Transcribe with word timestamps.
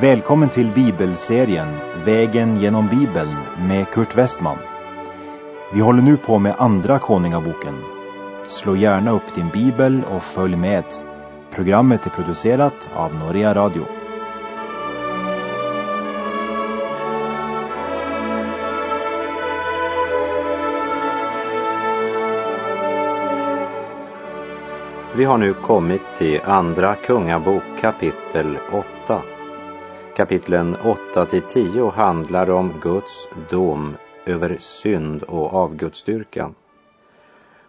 Välkommen 0.00 0.48
till 0.48 0.72
bibelserien 0.72 1.68
Vägen 2.04 2.56
genom 2.56 2.88
Bibeln 2.88 3.36
med 3.68 3.88
Kurt 3.90 4.16
Westman. 4.16 4.58
Vi 5.72 5.80
håller 5.80 6.02
nu 6.02 6.16
på 6.16 6.38
med 6.38 6.54
Andra 6.58 6.98
Konungaboken. 6.98 7.74
Slå 8.46 8.76
gärna 8.76 9.10
upp 9.10 9.34
din 9.34 9.48
bibel 9.48 10.02
och 10.10 10.22
följ 10.22 10.56
med. 10.56 10.84
Programmet 11.50 12.06
är 12.06 12.10
producerat 12.10 12.90
av 12.94 13.14
Norea 13.14 13.54
Radio. 13.54 13.84
Vi 25.16 25.24
har 25.24 25.38
nu 25.38 25.54
kommit 25.54 26.02
till 26.16 26.40
Andra 26.44 26.94
Kungabok 26.94 27.62
kapitel 27.80 28.58
8. 29.06 29.22
Kapitlen 30.18 30.76
8-10 31.14 31.90
handlar 31.90 32.50
om 32.50 32.72
Guds 32.82 33.28
dom 33.50 33.96
över 34.26 34.56
synd 34.60 35.22
och 35.22 35.54
avgudsdyrkan. 35.54 36.54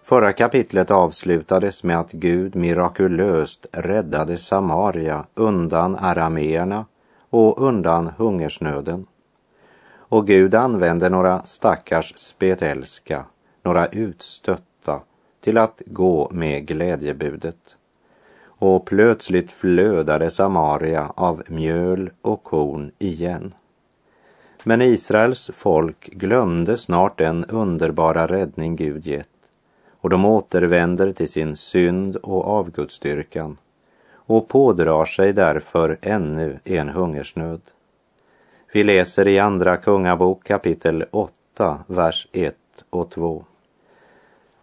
Förra 0.04 0.34
kapitlet 0.34 0.92
avslutades 0.92 1.84
med 1.84 2.00
att 2.00 2.12
Gud 2.12 2.56
mirakulöst 2.56 3.66
räddade 3.72 4.38
Samaria 4.38 5.26
undan 5.34 5.96
arameerna 5.96 6.86
och 7.30 7.62
undan 7.62 8.08
hungersnöden. 8.18 9.06
Och 9.96 10.28
Gud 10.28 10.56
använde 10.56 11.10
några 11.10 11.44
stackars 11.44 12.14
spetälska, 12.18 13.26
några 13.64 13.88
utstötta, 13.88 15.02
till 15.42 15.58
att 15.58 15.82
gå 15.86 16.30
med 16.34 16.68
glädjebudet. 16.68 17.76
Och 18.60 18.86
plötsligt 18.86 19.52
flödade 19.52 20.32
Samaria 20.32 21.12
av 21.16 21.44
mjöl 21.48 22.10
och 22.22 22.44
korn 22.44 22.92
igen. 23.00 23.54
Men 24.64 24.82
Israels 24.82 25.52
folk 25.54 26.10
glömde 26.12 26.78
snart 26.78 27.18
den 27.18 27.46
underbara 27.46 28.28
räddning 28.28 28.76
Gud 28.76 29.08
gett 29.08 29.30
och 30.02 30.10
de 30.10 30.26
återvänder 30.26 31.12
till 31.12 31.30
sin 31.30 31.56
synd 31.56 32.16
och 32.16 32.48
avgudsdyrkan 32.48 33.58
och 34.14 34.48
pådrar 34.48 35.06
sig 35.06 35.34
därför 35.34 35.98
ännu 36.02 36.60
en 36.64 36.90
hungersnöd. 36.90 37.62
Vi 38.74 38.84
läser 38.84 39.28
i 39.28 39.40
Andra 39.40 39.78
Kungabok 39.78 40.44
kapitel 40.44 41.06
8, 41.12 41.80
vers 41.88 42.28
1 42.32 42.56
och 42.90 43.12
2. 43.12 43.44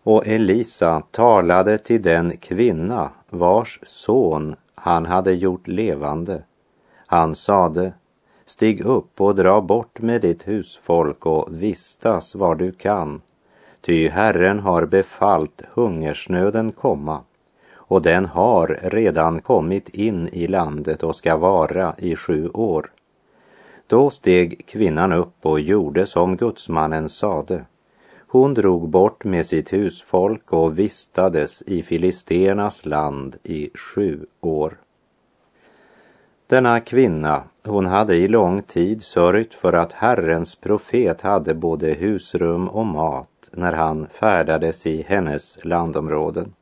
Och 0.03 0.27
Elisa 0.27 1.03
talade 1.11 1.79
till 1.79 2.03
den 2.03 2.37
kvinna 2.37 3.11
vars 3.31 3.81
son 3.83 4.57
han 4.75 5.07
hade 5.07 5.33
gjort 5.33 5.69
levande. 5.69 6.43
Han 7.07 7.35
sade, 7.35 7.93
stig 8.45 8.81
upp 8.81 9.21
och 9.21 9.35
dra 9.35 9.61
bort 9.61 10.01
med 10.01 10.21
ditt 10.21 10.49
husfolk 10.49 11.27
och 11.27 11.49
vistas 11.51 12.35
var 12.35 12.55
du 12.55 12.73
kan, 12.73 13.21
ty 13.81 14.09
Herren 14.09 14.59
har 14.59 14.87
befallt 14.87 15.63
hungersnöden 15.75 16.73
komma, 16.73 17.21
och 17.75 18.03
den 18.03 18.27
har 18.27 18.79
redan 18.83 19.41
kommit 19.41 19.89
in 19.89 20.29
i 20.33 20.47
landet 20.47 21.03
och 21.03 21.17
ska 21.17 21.37
vara 21.37 21.95
i 21.99 22.17
sju 22.17 22.49
år. 22.49 22.91
Då 23.87 24.11
steg 24.11 24.67
kvinnan 24.67 25.13
upp 25.13 25.47
och 25.47 25.61
gjorde 25.61 26.07
som 26.07 26.37
gudsmannen 26.37 27.09
sade. 27.09 27.65
Hon 28.29 28.55
drog 28.55 28.89
bort 28.89 29.25
med 29.25 29.47
sitt 29.47 29.73
husfolk 29.73 30.53
och 30.53 30.79
vistades 30.79 31.63
i 31.63 31.83
Filisternas 31.83 32.87
land 32.87 33.37
i 33.43 33.71
sju 33.75 34.27
år. 34.41 34.79
Denna 36.47 36.81
kvinna, 36.81 37.43
hon 37.65 37.87
hade 37.87 38.17
i 38.17 38.29
lång 38.29 38.63
tid 38.63 39.03
sörjt 39.03 39.55
för 39.55 39.73
att 39.73 39.93
Herrens 39.93 40.55
profet 40.55 41.21
hade 41.21 41.55
både 41.55 41.87
husrum 41.87 42.69
och 42.69 42.87
mat 42.87 43.51
när 43.53 43.73
han 43.73 44.07
färdades 44.07 44.87
i 44.87 45.03
hennes 45.03 45.65
landområden. 45.65 46.53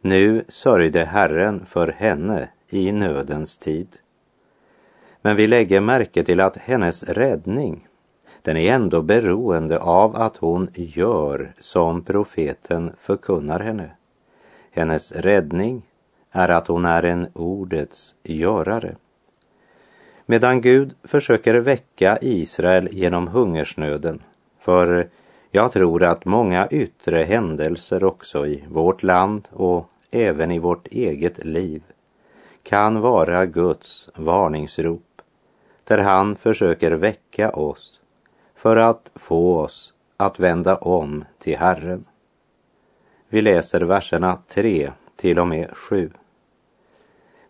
Nu 0.00 0.44
sörjde 0.48 1.04
Herren 1.04 1.66
för 1.66 1.88
henne 1.88 2.48
i 2.68 2.92
nödens 2.92 3.58
tid. 3.58 3.88
Men 5.22 5.36
vi 5.36 5.46
lägger 5.46 5.80
märke 5.80 6.24
till 6.24 6.40
att 6.40 6.56
hennes 6.56 7.02
räddning, 7.02 7.86
den 8.42 8.56
är 8.56 8.74
ändå 8.74 9.02
beroende 9.02 9.78
av 9.78 10.16
att 10.16 10.36
hon 10.36 10.68
gör 10.74 11.54
som 11.58 12.02
profeten 12.02 12.92
förkunnar 12.98 13.60
henne. 13.60 13.90
Hennes 14.70 15.12
räddning 15.12 15.82
är 16.30 16.48
att 16.48 16.66
hon 16.66 16.84
är 16.84 17.02
en 17.02 17.26
ordets 17.32 18.14
görare. 18.22 18.96
Medan 20.26 20.60
Gud 20.60 20.94
försöker 21.04 21.54
väcka 21.54 22.18
Israel 22.20 22.88
genom 22.92 23.28
hungersnöden, 23.28 24.22
för 24.60 25.08
jag 25.50 25.72
tror 25.72 26.04
att 26.04 26.24
många 26.24 26.68
yttre 26.70 27.22
händelser 27.22 28.04
också 28.04 28.46
i 28.46 28.64
vårt 28.68 29.02
land 29.02 29.48
och 29.52 29.88
även 30.10 30.50
i 30.50 30.58
vårt 30.58 30.86
eget 30.86 31.44
liv 31.44 31.82
kan 32.62 33.00
vara 33.00 33.46
Guds 33.46 34.08
varningsrop, 34.14 35.22
där 35.84 35.98
han 35.98 36.36
försöker 36.36 36.92
väcka 36.92 37.50
oss 37.50 38.01
för 38.62 38.76
att 38.76 39.10
få 39.14 39.58
oss 39.58 39.94
att 40.16 40.40
vända 40.40 40.76
om 40.76 41.24
till 41.38 41.56
Herren. 41.56 42.04
Vi 43.28 43.42
läser 43.42 43.80
verserna 43.80 44.38
3 44.48 44.90
till 45.16 45.38
och 45.38 45.46
med 45.46 45.76
7. 45.76 46.10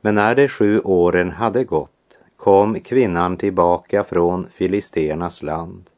Men 0.00 0.14
när 0.14 0.34
de 0.34 0.48
sju 0.48 0.80
åren 0.80 1.30
hade 1.30 1.64
gått 1.64 2.18
kom 2.36 2.80
kvinnan 2.80 3.36
tillbaka 3.36 4.04
från 4.04 4.46
Filisternas 4.52 5.42
land 5.42 5.90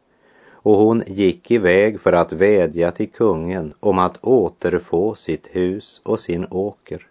och 0.50 0.76
hon 0.76 1.02
gick 1.06 1.50
iväg 1.50 2.00
för 2.00 2.12
att 2.12 2.32
vädja 2.32 2.90
till 2.90 3.10
kungen 3.10 3.74
om 3.80 3.98
att 3.98 4.24
återfå 4.24 5.14
sitt 5.14 5.48
hus 5.52 6.00
och 6.04 6.20
sin 6.20 6.46
åker. 6.50 7.06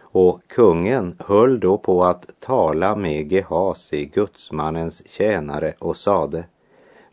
Och 0.00 0.40
kungen 0.46 1.16
höll 1.18 1.60
då 1.60 1.78
på 1.78 2.04
att 2.04 2.26
tala 2.40 2.96
med 2.96 3.32
Gehasi, 3.32 4.04
gudsmannens 4.04 5.08
tjänare, 5.08 5.74
och 5.78 5.96
sade 5.96 6.44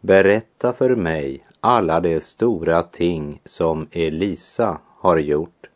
Berätta 0.06 0.74
för 0.74 0.96
mig 0.96 1.46
alla 1.60 2.00
de 2.00 2.22
stora 2.22 2.84
ting 2.84 3.42
som 3.46 3.88
Elisa 3.92 4.78
har 4.98 5.18
gjort. 5.18 5.70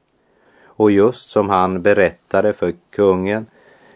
Och 0.64 0.92
just 0.92 1.30
som 1.30 1.50
han 1.50 1.82
berättade 1.82 2.54
för 2.54 2.74
kungen 2.90 3.46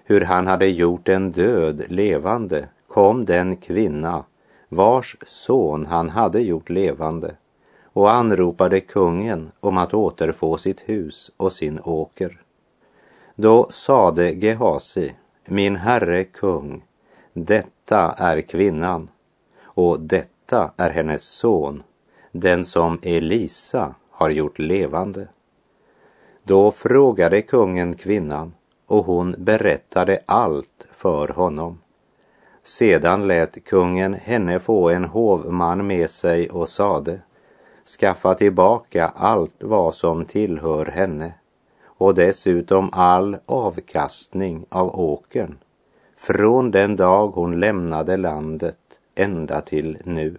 hur 0.03 0.21
han 0.21 0.47
hade 0.47 0.67
gjort 0.67 1.09
en 1.09 1.31
död 1.31 1.83
levande 1.87 2.67
kom 2.87 3.25
den 3.25 3.57
kvinna 3.57 4.23
vars 4.69 5.17
son 5.25 5.85
han 5.85 6.09
hade 6.09 6.41
gjort 6.41 6.69
levande 6.69 7.35
och 7.83 8.11
anropade 8.11 8.79
kungen 8.79 9.51
om 9.59 9.77
att 9.77 9.93
återfå 9.93 10.57
sitt 10.57 10.81
hus 10.81 11.31
och 11.37 11.51
sin 11.51 11.79
åker. 11.79 12.41
Då 13.35 13.67
sade 13.71 14.31
Gehasi, 14.31 15.13
min 15.45 15.75
herre 15.75 16.23
kung, 16.23 16.83
detta 17.33 18.11
är 18.17 18.41
kvinnan 18.41 19.09
och 19.73 19.99
detta 19.99 20.71
är 20.77 20.89
hennes 20.89 21.23
son, 21.23 21.83
den 22.31 22.65
som 22.65 22.99
Elisa 23.01 23.95
har 24.11 24.29
gjort 24.29 24.59
levande. 24.59 25.27
Då 26.43 26.71
frågade 26.71 27.41
kungen 27.41 27.95
kvinnan 27.95 28.53
och 28.87 29.05
hon 29.05 29.35
berättade 29.37 30.19
allt 30.25 30.87
för 30.91 31.27
honom. 31.27 31.79
Sedan 32.63 33.27
lät 33.27 33.63
kungen 33.63 34.13
henne 34.13 34.59
få 34.59 34.89
en 34.89 35.05
hovman 35.05 35.87
med 35.87 36.09
sig 36.09 36.49
och 36.49 36.69
sade 36.69 37.19
skaffa 37.99 38.35
tillbaka 38.35 39.11
allt 39.15 39.63
vad 39.63 39.95
som 39.95 40.25
tillhör 40.25 40.85
henne 40.85 41.33
och 41.85 42.15
dessutom 42.15 42.89
all 42.93 43.37
avkastning 43.45 44.65
av 44.69 44.99
åkern 44.99 45.57
från 46.17 46.71
den 46.71 46.95
dag 46.95 47.27
hon 47.27 47.59
lämnade 47.59 48.17
landet 48.17 48.77
ända 49.15 49.61
till 49.61 49.97
nu. 50.03 50.37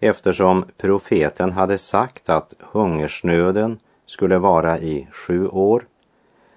Eftersom 0.00 0.64
profeten 0.76 1.52
hade 1.52 1.78
sagt 1.78 2.28
att 2.28 2.54
hungersnöden 2.58 3.78
skulle 4.06 4.38
vara 4.38 4.78
i 4.78 5.08
sju 5.12 5.48
år 5.48 5.86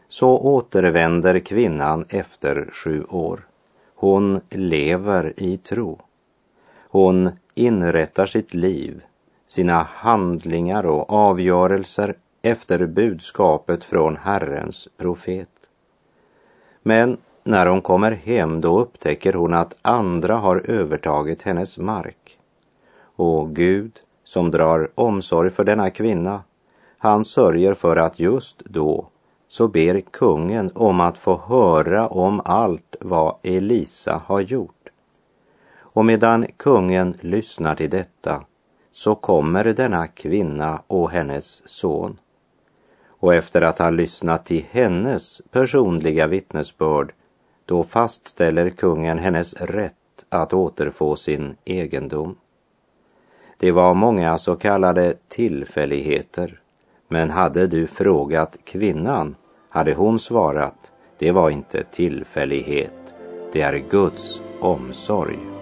så 0.07 0.39
återvänder 0.39 1.39
kvinnan 1.39 2.05
efter 2.09 2.69
sju 2.71 3.03
år. 3.03 3.47
Hon 3.95 4.41
lever 4.49 5.33
i 5.37 5.57
tro. 5.57 6.01
Hon 6.89 7.29
inrättar 7.55 8.25
sitt 8.25 8.53
liv, 8.53 9.01
sina 9.47 9.83
handlingar 9.83 10.85
och 10.85 11.13
avgörelser 11.13 12.15
efter 12.41 12.85
budskapet 12.85 13.83
från 13.83 14.17
Herrens 14.17 14.87
profet. 14.97 15.49
Men 16.83 17.17
när 17.43 17.65
hon 17.65 17.81
kommer 17.81 18.11
hem 18.11 18.61
då 18.61 18.79
upptäcker 18.79 19.33
hon 19.33 19.53
att 19.53 19.77
andra 19.81 20.35
har 20.35 20.69
övertagit 20.69 21.41
hennes 21.41 21.77
mark. 21.77 22.38
Och 23.15 23.55
Gud, 23.55 23.99
som 24.23 24.51
drar 24.51 24.91
omsorg 24.95 25.49
för 25.49 25.63
denna 25.63 25.89
kvinna, 25.89 26.43
han 26.97 27.25
sörjer 27.25 27.73
för 27.73 27.97
att 27.97 28.19
just 28.19 28.59
då 28.59 29.07
så 29.47 29.67
ber 29.67 30.01
kungen 30.01 30.71
om 30.75 30.99
att 30.99 31.17
få 31.17 31.41
höra 31.47 32.07
om 32.07 32.41
allt 32.45 32.95
vad 32.99 33.35
Elisa 33.43 34.21
har 34.25 34.41
gjort. 34.41 34.89
Och 35.79 36.05
medan 36.05 36.45
kungen 36.57 37.17
lyssnar 37.21 37.75
till 37.75 37.89
detta 37.89 38.43
så 38.91 39.15
kommer 39.15 39.63
denna 39.63 40.07
kvinna 40.07 40.81
och 40.88 41.11
hennes 41.11 41.69
son. 41.69 42.17
Och 43.07 43.33
efter 43.33 43.61
att 43.61 43.79
ha 43.79 43.89
lyssnat 43.89 44.45
till 44.45 44.65
hennes 44.71 45.41
personliga 45.51 46.27
vittnesbörd 46.27 47.13
då 47.71 47.83
fastställer 47.83 48.69
kungen 48.69 49.18
hennes 49.18 49.53
rätt 49.53 49.94
att 50.29 50.53
återfå 50.53 51.15
sin 51.15 51.56
egendom. 51.65 52.35
Det 53.57 53.71
var 53.71 53.94
många 53.94 54.38
så 54.38 54.56
kallade 54.56 55.13
tillfälligheter, 55.29 56.59
men 57.07 57.29
hade 57.29 57.68
du 57.68 57.88
frågat 57.88 58.57
kvinnan 58.63 59.35
hade 59.69 59.94
hon 59.94 60.19
svarat, 60.19 60.91
det 61.18 61.31
var 61.31 61.50
inte 61.50 61.83
tillfällighet, 61.83 63.15
det 63.51 63.62
är 63.62 63.83
Guds 63.89 64.41
omsorg. 64.62 65.60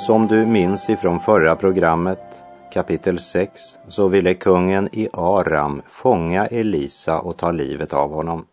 Som 0.00 0.26
du 0.26 0.46
minns 0.46 0.90
ifrån 0.90 1.20
förra 1.20 1.56
programmet, 1.56 2.44
kapitel 2.72 3.18
6, 3.18 3.60
så 3.88 4.08
ville 4.08 4.34
kungen 4.34 4.88
i 4.92 5.08
Aram 5.12 5.82
fånga 5.88 6.46
Elisa 6.46 7.18
och 7.18 7.36
ta 7.36 7.50
livet 7.50 7.94
av 7.94 8.12
honom. 8.12 8.46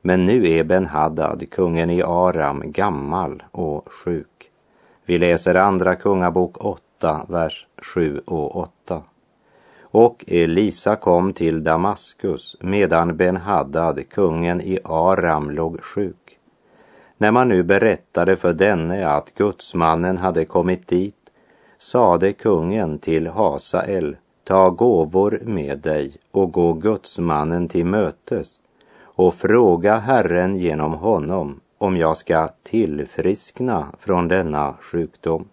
Men 0.00 0.26
nu 0.26 0.48
är 0.48 0.64
Ben-Hadad, 0.64 1.50
kungen 1.50 1.90
i 1.90 2.02
Aram, 2.02 2.62
gammal 2.64 3.42
och 3.50 3.92
sjuk. 3.92 4.50
Vi 5.06 5.18
läser 5.18 5.54
Andra 5.54 5.94
Kungabok 5.94 6.64
8, 6.64 7.26
vers 7.28 7.66
7 7.94 8.20
och 8.26 8.56
8. 8.56 9.02
Och 9.82 10.24
Elisa 10.28 10.96
kom 10.96 11.32
till 11.32 11.64
Damaskus 11.64 12.56
medan 12.60 13.16
Ben-Hadad, 13.16 14.08
kungen 14.10 14.60
i 14.60 14.78
Aram, 14.84 15.50
låg 15.50 15.82
sjuk. 15.82 16.21
När 17.22 17.30
man 17.30 17.48
nu 17.48 17.62
berättade 17.62 18.36
för 18.36 18.52
denne 18.52 19.08
att 19.08 19.34
gudsmannen 19.34 20.18
hade 20.18 20.44
kommit 20.44 20.88
dit 20.88 21.30
sade 21.78 22.32
kungen 22.32 22.98
till 22.98 23.26
Hasael, 23.26 24.16
ta 24.44 24.70
gåvor 24.70 25.40
med 25.44 25.78
dig 25.78 26.16
och 26.30 26.52
gå 26.52 26.72
gudsmannen 26.72 27.68
till 27.68 27.86
mötes 27.86 28.48
och 29.00 29.34
fråga 29.34 29.96
Herren 29.96 30.56
genom 30.56 30.92
honom 30.92 31.60
om 31.78 31.96
jag 31.96 32.16
ska 32.16 32.48
tillfriskna 32.62 33.86
från 33.98 34.28
denna 34.28 34.74
sjukdom. 34.80 35.48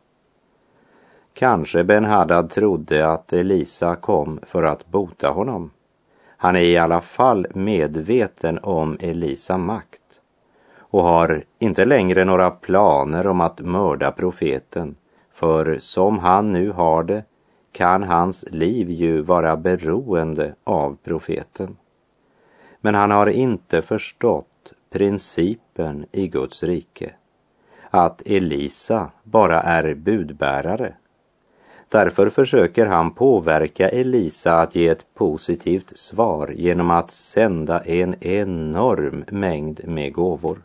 Kanske 1.33 1.83
Ben-Hadad 1.83 2.49
trodde 2.49 3.07
att 3.11 3.33
Elisa 3.33 3.95
kom 3.95 4.39
för 4.43 4.63
att 4.63 4.87
bota 4.87 5.29
honom. 5.29 5.71
Han 6.37 6.55
är 6.55 6.61
i 6.61 6.77
alla 6.77 7.01
fall 7.01 7.47
medveten 7.53 8.59
om 8.63 8.97
Elisa 8.99 9.57
makt 9.57 9.98
och 10.89 11.03
har 11.03 11.43
inte 11.59 11.85
längre 11.85 12.25
några 12.25 12.51
planer 12.51 13.27
om 13.27 13.41
att 13.41 13.59
mörda 13.59 14.11
profeten, 14.11 14.95
för 15.33 15.77
som 15.79 16.19
han 16.19 16.51
nu 16.51 16.71
har 16.71 17.03
det 17.03 17.23
kan 17.71 18.03
hans 18.03 18.45
liv 18.51 18.89
ju 18.89 19.21
vara 19.21 19.57
beroende 19.57 20.55
av 20.63 20.97
profeten. 21.03 21.77
Men 22.81 22.95
han 22.95 23.11
har 23.11 23.27
inte 23.27 23.81
förstått 23.81 24.73
principen 24.91 26.05
i 26.11 26.27
Guds 26.27 26.63
rike, 26.63 27.11
att 27.89 28.21
Elisa 28.27 29.11
bara 29.23 29.61
är 29.61 29.95
budbärare. 29.95 30.93
Därför 31.89 32.29
försöker 32.29 32.85
han 32.85 33.11
påverka 33.11 33.89
Elisa 33.89 34.59
att 34.59 34.75
ge 34.75 34.87
ett 34.87 35.05
positivt 35.13 35.97
svar 35.97 36.47
genom 36.55 36.91
att 36.91 37.11
sända 37.11 37.79
en 37.79 38.15
enorm 38.23 39.25
mängd 39.29 39.81
med 39.83 40.13
gåvor. 40.13 40.61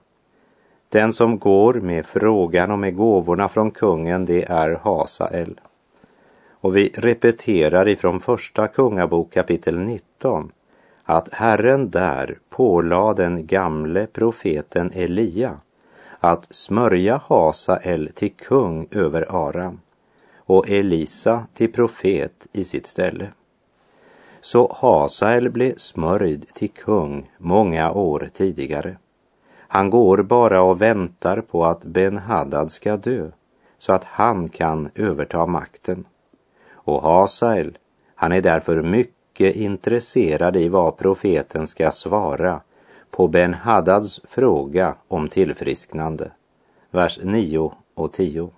Den 0.95 1.13
som 1.13 1.39
går 1.39 1.75
med 1.75 2.07
frågan 2.07 2.71
och 2.71 2.79
med 2.79 2.97
gåvorna 2.97 3.49
från 3.49 3.71
kungen, 3.71 4.25
det 4.25 4.45
är 4.45 4.81
Hasael. 4.83 5.61
Och 6.51 6.77
vi 6.77 6.93
repeterar 6.95 7.89
ifrån 7.89 8.21
första 8.21 8.67
kungabok 8.67 9.33
kapitel 9.33 9.79
19 9.79 10.53
att 11.05 11.35
Herren 11.35 11.91
där 11.91 12.39
pålade 12.49 13.23
den 13.23 13.47
gamle 13.47 14.07
profeten 14.07 14.91
Elia 14.95 15.61
att 16.21 16.55
smörja 16.55 17.21
Hasael 17.27 18.11
till 18.15 18.33
kung 18.33 18.89
över 18.91 19.27
Aram 19.49 19.81
och 20.37 20.71
Elisa 20.71 21.47
till 21.55 21.73
profet 21.73 22.47
i 22.53 22.65
sitt 22.65 22.87
ställe. 22.87 23.29
Så 24.41 24.77
Hasael 24.81 25.51
blev 25.51 25.75
smörjd 25.77 26.47
till 26.55 26.71
kung 26.71 27.31
många 27.39 27.93
år 27.93 28.29
tidigare. 28.33 28.97
Han 29.75 29.91
går 29.91 30.23
bara 30.23 30.63
och 30.63 30.83
väntar 30.83 31.41
på 31.41 31.65
att 31.65 31.85
Ben-Hadad 31.85 32.69
ska 32.69 32.97
dö 32.97 33.31
så 33.79 33.93
att 33.93 34.05
han 34.05 34.49
kan 34.49 34.91
överta 34.95 35.47
makten. 35.47 36.05
Och 36.73 37.03
Hasael, 37.03 37.79
han 38.15 38.33
är 38.33 38.41
därför 38.41 38.83
mycket 38.83 39.57
intresserad 39.57 40.57
i 40.57 40.69
vad 40.69 40.97
profeten 40.97 41.67
ska 41.67 41.91
svara 41.91 42.61
på 43.11 43.29
Ben-Hadads 43.29 44.21
fråga 44.29 44.95
om 45.09 45.29
tillfrisknande. 45.29 46.31
Vers 46.91 47.19
9 47.23 47.73
och 47.95 48.13
10. 48.13 48.51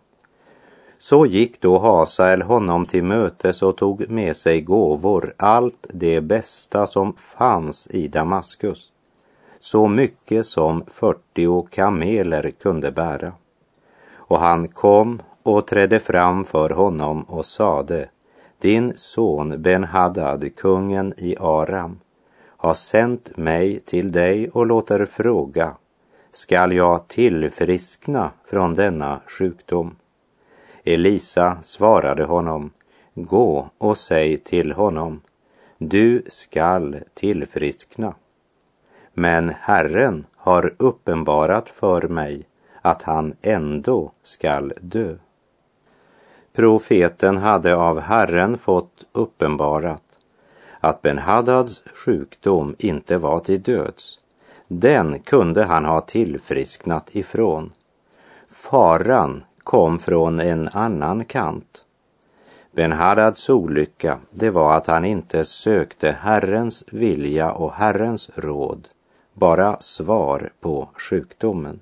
Så 0.99 1.26
gick 1.26 1.61
då 1.61 1.78
Hasael 1.78 2.42
honom 2.42 2.87
till 2.87 3.04
mötes 3.04 3.62
och 3.62 3.76
tog 3.76 4.11
med 4.11 4.37
sig 4.37 4.61
gåvor, 4.61 5.35
allt 5.37 5.87
det 5.90 6.20
bästa 6.20 6.87
som 6.87 7.12
fanns 7.16 7.87
i 7.90 8.08
Damaskus 8.08 8.92
så 9.66 9.88
mycket 9.88 10.46
som 10.46 10.85
fyrtio 10.87 11.62
kameler 11.70 12.50
kunde 12.50 12.92
bära. 12.92 13.32
Och 14.14 14.38
han 14.38 14.68
kom 14.68 15.23
och 15.42 15.66
trädde 15.66 15.99
fram 15.99 16.44
för 16.44 16.70
honom 16.70 17.23
och 17.23 17.46
sade, 17.46 18.08
din 18.58 18.92
son 18.96 19.62
Ben-Hadad, 19.62 20.56
kungen 20.56 21.14
i 21.16 21.37
Aram, 21.40 22.00
har 22.56 22.75
sänt 22.75 23.37
mig 23.37 23.80
till 23.80 24.12
dig 24.12 24.49
och 24.49 24.66
låter 24.66 25.06
fråga, 25.06 25.76
skall 26.32 26.73
jag 26.73 27.08
tillfriskna 27.08 28.30
från 28.44 28.75
denna 28.75 29.20
sjukdom? 29.26 29.96
Elisa 30.85 31.58
svarade 31.62 32.25
honom, 32.25 32.70
gå 33.14 33.70
och 33.78 33.99
säg 33.99 34.38
till 34.38 34.73
honom, 34.73 35.20
du 35.78 36.23
skall 36.28 36.96
tillfriskna. 37.14 38.14
Men 39.18 39.52
Herren 39.61 40.26
har 40.37 40.75
uppenbarat 40.76 41.68
för 41.68 42.08
mig 42.08 42.46
att 42.82 43.02
han 43.02 43.35
ändå 43.42 44.12
skall 44.23 44.73
dö. 44.80 45.16
Profeten 46.52 47.37
hade 47.37 47.76
av 47.76 48.00
Herren 48.00 48.58
fått 48.58 49.06
uppenbarat 49.12 50.02
att 50.80 51.02
Ben-Hadads 51.02 51.82
sjukdom 51.94 52.75
inte 52.78 53.18
var 53.18 53.40
till 53.40 53.62
döds. 53.62 54.18
Den 54.68 55.20
kunde 55.20 55.64
han 55.64 55.85
ha 55.85 56.00
tillfrisknat 56.00 57.16
ifrån. 57.16 57.73
Faran 58.49 59.44
kom 59.58 59.99
från 59.99 60.40
en 60.40 60.68
annan 60.68 61.25
kant. 61.25 61.85
Ben-Hadads 62.73 63.50
olycka, 63.50 64.18
det 64.30 64.50
var 64.50 64.76
att 64.76 64.87
han 64.87 65.04
inte 65.04 65.44
sökte 65.44 66.16
Herrens 66.20 66.85
vilja 66.92 67.52
och 67.52 67.73
Herrens 67.73 68.30
råd 68.35 68.88
bara 69.37 69.81
svar 69.81 70.52
på 70.61 70.88
sjukdomen. 70.97 71.81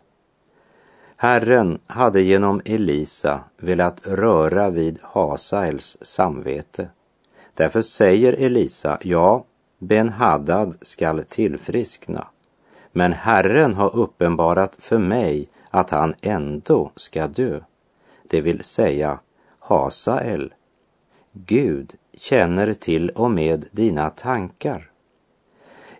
Herren 1.16 1.78
hade 1.86 2.22
genom 2.22 2.60
Elisa 2.64 3.40
velat 3.56 4.06
röra 4.06 4.70
vid 4.70 4.98
Hasaels 5.02 5.96
samvete. 6.02 6.88
Därför 7.54 7.82
säger 7.82 8.32
Elisa, 8.32 8.98
ja, 9.02 9.44
Ben-Hadad 9.78 10.76
skall 10.82 11.24
tillfriskna. 11.24 12.26
men 12.92 13.12
Herren 13.12 13.74
har 13.74 13.96
uppenbarat 13.96 14.76
för 14.78 14.98
mig 14.98 15.48
att 15.70 15.90
han 15.90 16.14
ändå 16.20 16.92
ska 16.96 17.26
dö. 17.26 17.60
Det 18.22 18.40
vill 18.40 18.64
säga 18.64 19.18
Hasael. 19.58 20.54
Gud 21.32 21.94
känner 22.16 22.72
till 22.72 23.10
och 23.10 23.30
med 23.30 23.66
dina 23.70 24.10
tankar. 24.10 24.90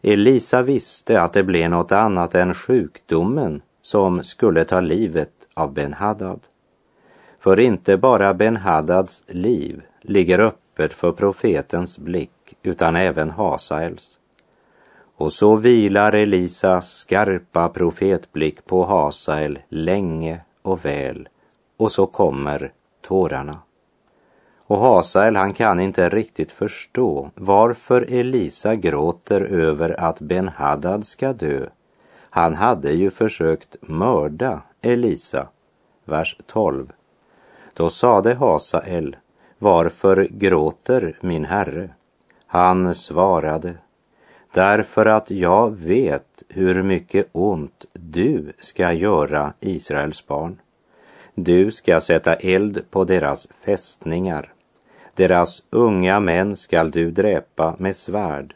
Elisa 0.06 0.62
visste 0.62 1.22
att 1.22 1.32
det 1.32 1.42
blev 1.42 1.70
något 1.70 1.92
annat 1.92 2.34
än 2.34 2.54
sjukdomen 2.54 3.62
som 3.82 4.24
skulle 4.24 4.64
ta 4.64 4.80
livet 4.80 5.30
av 5.54 5.72
Ben-Hadad. 5.72 6.40
För 7.40 7.60
inte 7.60 7.96
bara 7.96 8.34
Ben-Hadads 8.34 9.24
liv 9.26 9.82
ligger 10.00 10.38
öppet 10.38 10.92
för 10.92 11.12
profetens 11.12 11.98
blick 11.98 12.56
utan 12.62 12.96
även 12.96 13.30
Hasaels. 13.30 14.18
Och 15.16 15.32
så 15.32 15.56
vilar 15.56 16.12
Elisas 16.12 16.92
skarpa 16.92 17.68
profetblick 17.68 18.64
på 18.64 18.84
Hasael 18.84 19.58
länge 19.68 20.40
och 20.62 20.84
väl 20.84 21.28
och 21.76 21.92
så 21.92 22.06
kommer 22.06 22.72
tårarna. 23.02 23.58
Och 24.66 24.78
Hasael 24.78 25.36
han 25.36 25.52
kan 25.52 25.80
inte 25.80 26.08
riktigt 26.08 26.52
förstå 26.52 27.30
varför 27.34 28.06
Elisa 28.12 28.74
gråter 28.74 29.40
över 29.40 30.00
att 30.00 30.20
Ben-Hadad 30.20 31.06
ska 31.06 31.32
dö. 31.32 31.66
Han 32.30 32.54
hade 32.54 32.90
ju 32.92 33.10
försökt 33.10 33.76
mörda 33.80 34.62
Elisa. 34.82 35.48
Vers 36.04 36.36
12. 36.46 36.92
Då 37.74 37.90
sade 37.90 38.34
Hasael, 38.34 39.16
varför 39.58 40.28
gråter 40.30 41.16
min 41.20 41.44
herre? 41.44 41.90
Han 42.46 42.94
svarade, 42.94 43.74
därför 44.54 45.06
att 45.06 45.30
jag 45.30 45.76
vet 45.76 46.42
hur 46.48 46.82
mycket 46.82 47.28
ont 47.32 47.84
du 47.92 48.52
ska 48.58 48.92
göra 48.92 49.52
Israels 49.60 50.26
barn. 50.26 50.60
Du 51.34 51.70
ska 51.70 52.00
sätta 52.00 52.34
eld 52.34 52.90
på 52.90 53.04
deras 53.04 53.48
fästningar. 53.64 54.53
Deras 55.16 55.62
unga 55.70 56.20
män 56.20 56.56
skall 56.56 56.90
du 56.90 57.10
dräpa 57.10 57.74
med 57.78 57.96
svärd. 57.96 58.54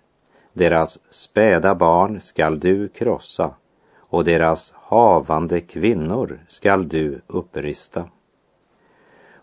Deras 0.53 0.99
späda 1.11 1.75
barn 1.75 2.21
skall 2.21 2.61
du 2.61 2.89
krossa 2.89 3.51
och 3.99 4.25
deras 4.25 4.73
havande 4.77 5.61
kvinnor 5.61 6.39
skall 6.49 6.89
du 6.89 7.21
upprista. 7.27 8.05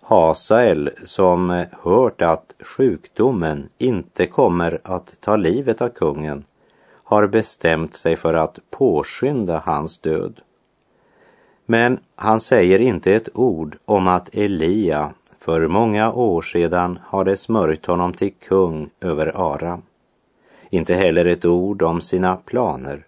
Hasael, 0.01 0.91
som 1.05 1.65
hört 1.81 2.21
att 2.21 2.53
sjukdomen 2.59 3.69
inte 3.77 4.27
kommer 4.27 4.81
att 4.83 5.21
ta 5.21 5.35
livet 5.35 5.81
av 5.81 5.89
kungen, 5.89 6.43
har 7.03 7.27
bestämt 7.27 7.95
sig 7.95 8.15
för 8.15 8.33
att 8.33 8.59
påskynda 8.69 9.61
hans 9.65 9.97
död. 9.97 10.41
Men 11.65 11.99
han 12.15 12.39
säger 12.39 12.79
inte 12.79 13.13
ett 13.15 13.29
ord 13.33 13.77
om 13.85 14.07
att 14.07 14.35
Elia 14.35 15.13
för 15.45 15.67
många 15.67 16.13
år 16.13 16.41
sedan 16.41 16.99
hade 17.03 17.37
smörjt 17.37 17.85
honom 17.85 18.13
till 18.13 18.33
kung 18.33 18.89
över 19.01 19.53
Aram. 19.53 19.81
Inte 20.69 20.93
heller 20.93 21.25
ett 21.25 21.45
ord 21.45 21.81
om 21.81 22.01
sina 22.01 22.35
planer. 22.35 23.05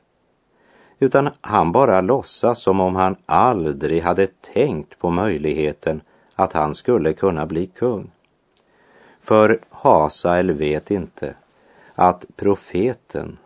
Utan 0.99 1.29
han 1.41 1.71
bara 1.71 2.01
låtsas 2.01 2.59
som 2.59 2.81
om 2.81 2.95
han 2.95 3.15
aldrig 3.25 4.01
hade 4.03 4.27
tänkt 4.53 4.99
på 4.99 5.09
möjligheten 5.09 6.01
att 6.35 6.53
han 6.53 6.73
skulle 6.73 7.13
kunna 7.13 7.45
bli 7.45 7.67
kung. 7.67 8.11
För 9.21 9.59
Hasael 9.69 10.51
vet 10.51 10.91
inte 10.91 11.35
att 11.95 12.25
profeten 12.35 13.37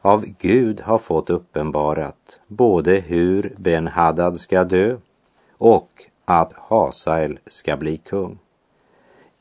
av 0.00 0.24
Gud 0.38 0.80
har 0.80 0.98
fått 0.98 1.30
uppenbarat 1.30 2.40
både 2.46 2.92
hur 3.00 3.54
Ben-Hadad 3.56 4.34
ska 4.34 4.64
dö 4.64 4.96
och 5.58 6.07
att 6.30 6.52
Hasael 6.52 7.38
ska 7.46 7.76
bli 7.76 7.96
kung. 7.96 8.38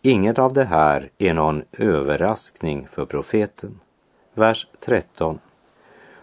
Inget 0.02 0.40
av 0.40 0.54
det 0.54 0.64
här 0.64 1.10
är 1.18 1.34
någon 1.34 1.64
överraskning 1.72 2.88
för 2.92 3.06
profeten. 3.06 3.80
Vers 4.34 4.68
13. 4.80 5.40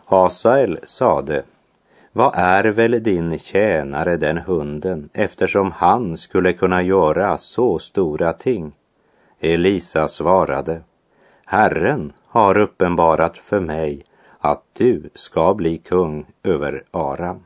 Hasael 0.04 0.78
sade, 0.82 1.42
vad 2.12 2.32
är 2.34 2.64
väl 2.64 3.02
din 3.02 3.38
tjänare 3.38 4.16
den 4.16 4.38
hunden 4.38 5.08
eftersom 5.12 5.72
han 5.72 6.16
skulle 6.16 6.52
kunna 6.52 6.82
göra 6.82 7.38
så 7.38 7.78
stora 7.78 8.32
ting? 8.32 8.72
Elisa 9.40 10.08
svarade, 10.08 10.82
Herren 11.44 12.12
har 12.26 12.58
uppenbarat 12.58 13.38
för 13.38 13.60
mig 13.60 14.04
att 14.38 14.62
du 14.72 15.10
ska 15.14 15.54
bli 15.54 15.78
kung 15.78 16.26
över 16.42 16.84
Aram. 16.90 17.42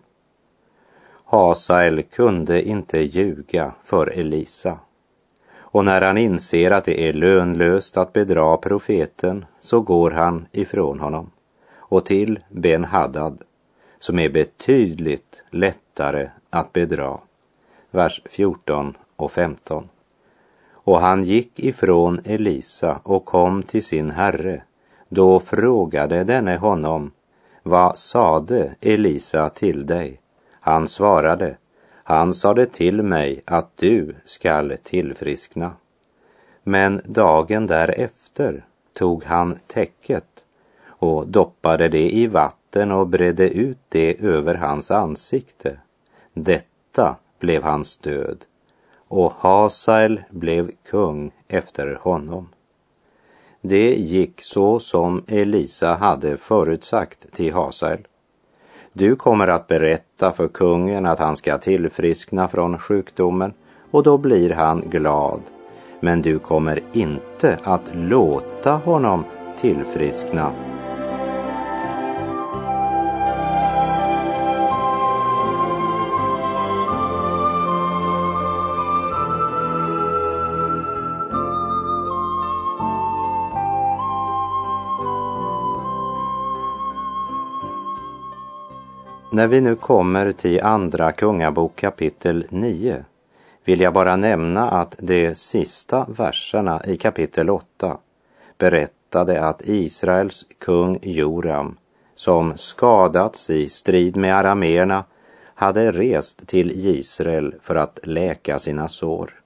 Hasael 1.31 2.03
kunde 2.03 2.69
inte 2.69 2.99
ljuga 2.99 3.73
för 3.85 4.07
Elisa. 4.07 4.79
Och 5.57 5.85
när 5.85 6.01
han 6.01 6.19
inser 6.19 6.71
att 6.71 6.85
det 6.85 7.09
är 7.09 7.13
lönlöst 7.13 7.97
att 7.97 8.13
bedra 8.13 8.57
profeten 8.57 9.45
så 9.61 9.81
går 9.81 10.11
han 10.11 10.47
ifrån 10.53 11.01
honom 11.01 11.31
och 11.77 12.05
till 12.05 12.39
Ben 12.49 12.85
Haddad, 12.85 13.43
som 13.99 14.19
är 14.19 14.29
betydligt 14.29 15.43
lättare 15.51 16.29
att 16.51 16.73
bedra. 16.73 17.19
Vers 17.91 18.23
14 18.25 18.97
och 19.17 19.33
15. 19.33 19.89
Och 20.71 21.01
han 21.01 21.25
gick 21.25 21.61
ifrån 21.61 22.21
Elisa 22.25 23.01
och 23.03 23.25
kom 23.25 23.63
till 23.63 23.85
sin 23.85 24.11
herre. 24.11 24.63
Då 25.09 25.41
frågade 25.41 26.25
denne 26.25 26.57
honom, 26.57 27.11
vad 27.63 27.99
sade 27.99 28.75
Elisa 28.81 29.49
till 29.49 29.87
dig? 29.87 30.21
Han 30.61 30.89
svarade, 30.89 31.57
han 32.05 32.35
sade 32.35 32.67
till 32.67 33.03
mig 33.03 33.43
att 33.45 33.77
du 33.77 34.15
skall 34.25 34.77
tillfriskna. 34.83 35.73
Men 36.63 37.01
dagen 37.05 37.67
därefter 37.67 38.65
tog 38.93 39.25
han 39.25 39.59
täcket 39.67 40.45
och 40.87 41.29
doppade 41.29 41.89
det 41.89 42.11
i 42.11 42.27
vatten 42.27 42.93
och 42.93 43.07
bredde 43.07 43.49
ut 43.49 43.79
det 43.89 44.21
över 44.21 44.55
hans 44.55 44.91
ansikte. 44.91 45.79
Detta 46.33 47.17
blev 47.39 47.63
hans 47.63 47.97
död 47.97 48.45
och 49.09 49.33
Hasael 49.33 50.23
blev 50.31 50.71
kung 50.91 51.33
efter 51.49 51.95
honom. 51.95 52.49
Det 53.61 53.95
gick 53.95 54.43
så 54.43 54.81
som 54.81 55.25
Elisa 55.29 55.95
hade 55.95 56.37
förutsagt 56.37 57.33
till 57.33 57.55
Hasael. 57.55 58.07
Du 58.99 59.17
kommer 59.17 59.49
att 59.49 59.67
berätta 59.67 60.33
för 60.33 60.49
kungen 60.49 61.07
att 61.07 61.19
han 61.19 61.37
ska 61.37 61.59
tillfriskna 61.59 62.49
från 62.49 62.79
sjukdomen 62.79 63.53
och 63.91 64.03
då 64.03 64.19
blir 64.19 64.51
han 64.51 64.81
glad. 64.81 65.41
Men 66.01 66.23
du 66.23 66.39
kommer 66.39 66.83
inte 66.93 67.59
att 67.65 67.95
låta 67.95 68.73
honom 68.73 69.25
tillfriskna 69.59 70.53
När 89.39 89.47
vi 89.47 89.61
nu 89.61 89.77
kommer 89.77 90.33
till 90.33 90.63
Andra 90.63 91.13
Kungabok 91.13 91.77
kapitel 91.77 92.47
9 92.51 93.05
vill 93.65 93.81
jag 93.81 93.93
bara 93.93 94.17
nämna 94.17 94.71
att 94.71 94.97
de 94.99 95.35
sista 95.35 96.07
verserna 96.09 96.83
i 96.85 96.97
kapitel 96.97 97.51
8 97.51 97.99
berättade 98.59 99.43
att 99.43 99.63
Israels 99.65 100.47
kung 100.59 100.99
Joram, 101.03 101.77
som 102.15 102.53
skadats 102.57 103.51
i 103.51 103.69
strid 103.69 104.17
med 104.17 104.37
arameerna, 104.37 105.05
hade 105.55 105.93
rest 105.93 106.47
till 106.47 106.71
Israel 106.75 107.55
för 107.63 107.75
att 107.75 107.99
läka 108.03 108.59
sina 108.59 108.89
sår. 108.89 109.41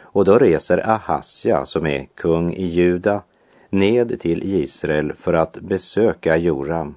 Och 0.00 0.24
då 0.24 0.38
reser 0.38 0.90
Ahasja, 0.90 1.66
som 1.66 1.86
är 1.86 2.08
kung 2.14 2.52
i 2.52 2.64
Juda, 2.64 3.22
ned 3.70 4.20
till 4.20 4.42
Israel 4.42 5.12
för 5.12 5.34
att 5.34 5.52
besöka 5.60 6.36
Joram. 6.36 6.94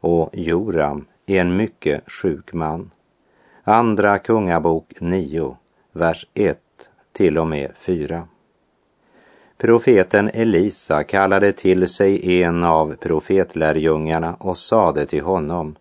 Och 0.00 0.30
Joram 0.32 1.04
en 1.26 1.56
mycket 1.56 2.12
sjuk 2.12 2.52
man. 2.52 2.90
Andra 3.64 4.18
Kungabok 4.18 4.92
9, 5.00 5.56
vers 5.92 6.26
1 6.34 6.58
till 7.12 7.38
och 7.38 7.46
med 7.46 7.70
4. 7.78 8.28
Profeten 9.58 10.30
Elisa 10.34 11.04
kallade 11.04 11.52
till 11.52 11.88
sig 11.88 12.42
en 12.42 12.64
av 12.64 12.96
profetlärjungarna 12.96 14.34
och 14.34 14.56
sade 14.56 15.06
till 15.06 15.22
honom 15.22 15.76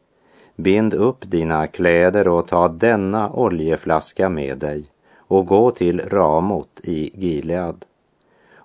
Bind 0.55 0.93
upp 0.93 1.31
dina 1.31 1.67
kläder 1.67 2.27
och 2.27 2.47
ta 2.47 2.67
denna 2.67 3.31
oljeflaska 3.31 4.29
med 4.29 4.57
dig 4.57 4.91
och 5.17 5.45
gå 5.45 5.71
till 5.71 5.99
Ramot 5.99 6.79
i 6.83 7.11
Gilead. 7.25 7.85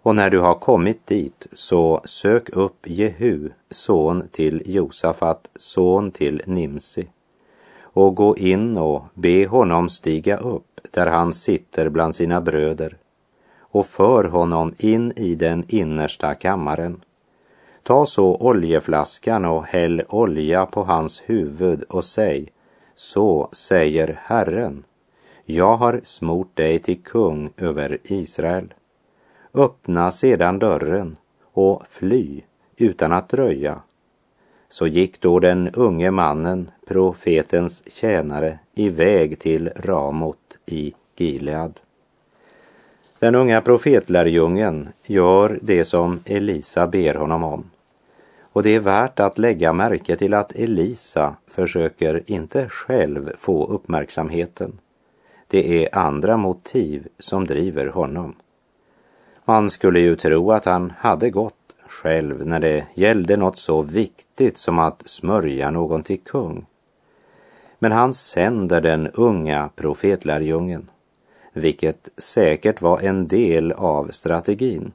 Och 0.02 0.14
när 0.16 0.30
du 0.30 0.38
har 0.38 0.54
kommit 0.54 1.06
dit 1.06 1.46
så 1.52 2.00
sök 2.04 2.48
upp 2.56 2.86
Jehu, 2.90 3.48
son 3.70 4.28
till 4.32 4.62
Josafat, 4.66 5.48
son 5.56 6.10
till 6.10 6.42
Nimsi 6.46 7.08
och 7.92 8.14
gå 8.14 8.36
in 8.36 8.76
och 8.76 9.04
be 9.14 9.46
honom 9.46 9.90
stiga 9.90 10.36
upp 10.36 10.80
där 10.90 11.06
han 11.06 11.32
sitter 11.32 11.88
bland 11.88 12.14
sina 12.14 12.40
bröder 12.40 12.96
och 13.58 13.86
för 13.86 14.24
honom 14.24 14.74
in 14.78 15.12
i 15.16 15.34
den 15.34 15.64
innersta 15.68 16.34
kammaren. 16.34 17.00
Ta 17.82 18.06
så 18.06 18.36
oljeflaskan 18.36 19.44
och 19.44 19.64
häll 19.64 20.02
olja 20.08 20.66
på 20.66 20.82
hans 20.82 21.22
huvud 21.26 21.82
och 21.82 22.04
säg, 22.04 22.48
så 22.94 23.48
säger 23.52 24.20
Herren, 24.22 24.84
jag 25.44 25.76
har 25.76 26.00
smort 26.04 26.56
dig 26.56 26.78
till 26.78 27.02
kung 27.02 27.50
över 27.56 27.98
Israel. 28.04 28.74
Öppna 29.54 30.10
sedan 30.10 30.58
dörren 30.58 31.16
och 31.52 31.82
fly 31.88 32.42
utan 32.76 33.12
att 33.12 33.28
dröja. 33.28 33.80
Så 34.68 34.86
gick 34.86 35.20
då 35.20 35.38
den 35.38 35.70
unge 35.74 36.10
mannen, 36.10 36.70
profetens 36.86 37.82
tjänare, 37.86 38.58
iväg 38.74 39.38
till 39.38 39.70
Ramot 39.76 40.58
i 40.66 40.94
Gilead. 41.16 41.80
Den 43.18 43.34
unga 43.34 43.60
profetlärjungen 43.60 44.88
gör 45.06 45.58
det 45.62 45.84
som 45.84 46.20
Elisa 46.24 46.86
ber 46.86 47.14
honom 47.14 47.44
om. 47.44 47.70
Och 48.52 48.62
det 48.62 48.74
är 48.74 48.80
värt 48.80 49.20
att 49.20 49.38
lägga 49.38 49.72
märke 49.72 50.16
till 50.16 50.34
att 50.34 50.52
Elisa 50.52 51.36
försöker 51.46 52.22
inte 52.26 52.68
själv 52.68 53.32
få 53.38 53.66
uppmärksamheten. 53.66 54.78
Det 55.46 55.84
är 55.84 55.98
andra 55.98 56.36
motiv 56.36 57.08
som 57.18 57.44
driver 57.44 57.86
honom. 57.86 58.34
Man 59.50 59.70
skulle 59.70 60.00
ju 60.00 60.16
tro 60.16 60.52
att 60.52 60.64
han 60.64 60.92
hade 60.98 61.30
gått 61.30 61.74
själv 61.88 62.46
när 62.46 62.60
det 62.60 62.86
gällde 62.94 63.36
något 63.36 63.58
så 63.58 63.82
viktigt 63.82 64.58
som 64.58 64.78
att 64.78 65.02
smörja 65.08 65.70
någon 65.70 66.02
till 66.02 66.20
kung. 66.20 66.66
Men 67.78 67.92
han 67.92 68.14
sänder 68.14 68.80
den 68.80 69.08
unga 69.08 69.70
profetlärjungen, 69.76 70.90
vilket 71.52 72.08
säkert 72.16 72.80
var 72.80 73.00
en 73.00 73.26
del 73.26 73.72
av 73.72 74.08
strategin. 74.08 74.92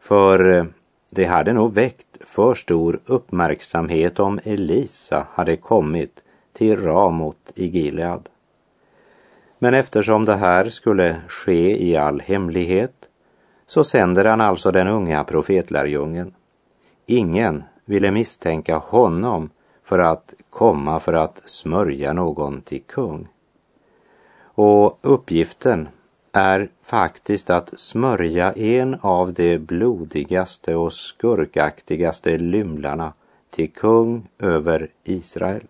För 0.00 0.56
eh, 0.56 0.64
det 1.10 1.24
hade 1.24 1.52
nog 1.52 1.74
väckt 1.74 2.18
för 2.20 2.54
stor 2.54 3.00
uppmärksamhet 3.06 4.20
om 4.20 4.40
Elisa 4.44 5.26
hade 5.32 5.56
kommit 5.56 6.24
till 6.52 6.82
Ramot 6.82 7.52
i 7.54 7.66
Gilead. 7.66 8.28
Men 9.58 9.74
eftersom 9.74 10.24
det 10.24 10.36
här 10.36 10.68
skulle 10.68 11.16
ske 11.28 11.84
i 11.84 11.96
all 11.96 12.20
hemlighet 12.20 13.07
så 13.68 13.84
sänder 13.84 14.24
han 14.24 14.40
alltså 14.40 14.70
den 14.70 14.88
unga 14.88 15.24
profetlärjungen. 15.24 16.34
Ingen 17.06 17.62
ville 17.84 18.10
misstänka 18.10 18.76
honom 18.76 19.50
för 19.84 19.98
att 19.98 20.34
komma 20.50 21.00
för 21.00 21.12
att 21.12 21.42
smörja 21.44 22.12
någon 22.12 22.60
till 22.60 22.82
kung. 22.82 23.28
Och 24.40 24.98
uppgiften 25.02 25.88
är 26.32 26.68
faktiskt 26.82 27.50
att 27.50 27.78
smörja 27.78 28.52
en 28.52 28.96
av 29.00 29.32
de 29.32 29.58
blodigaste 29.58 30.74
och 30.74 30.92
skurkaktigaste 30.92 32.38
lymlarna 32.38 33.12
till 33.50 33.72
kung 33.72 34.28
över 34.38 34.90
Israel. 35.04 35.64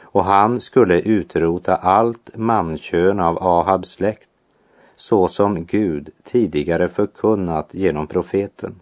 Och 0.00 0.24
han 0.24 0.60
skulle 0.60 1.00
utrota 1.00 1.76
allt 1.76 2.36
mankön 2.36 3.20
av 3.20 3.42
Ahabs 3.42 3.88
släkt 3.88 4.28
så 4.96 5.28
som 5.28 5.64
Gud 5.64 6.10
tidigare 6.22 6.88
förkunnat 6.88 7.74
genom 7.74 8.06
profeten. 8.06 8.80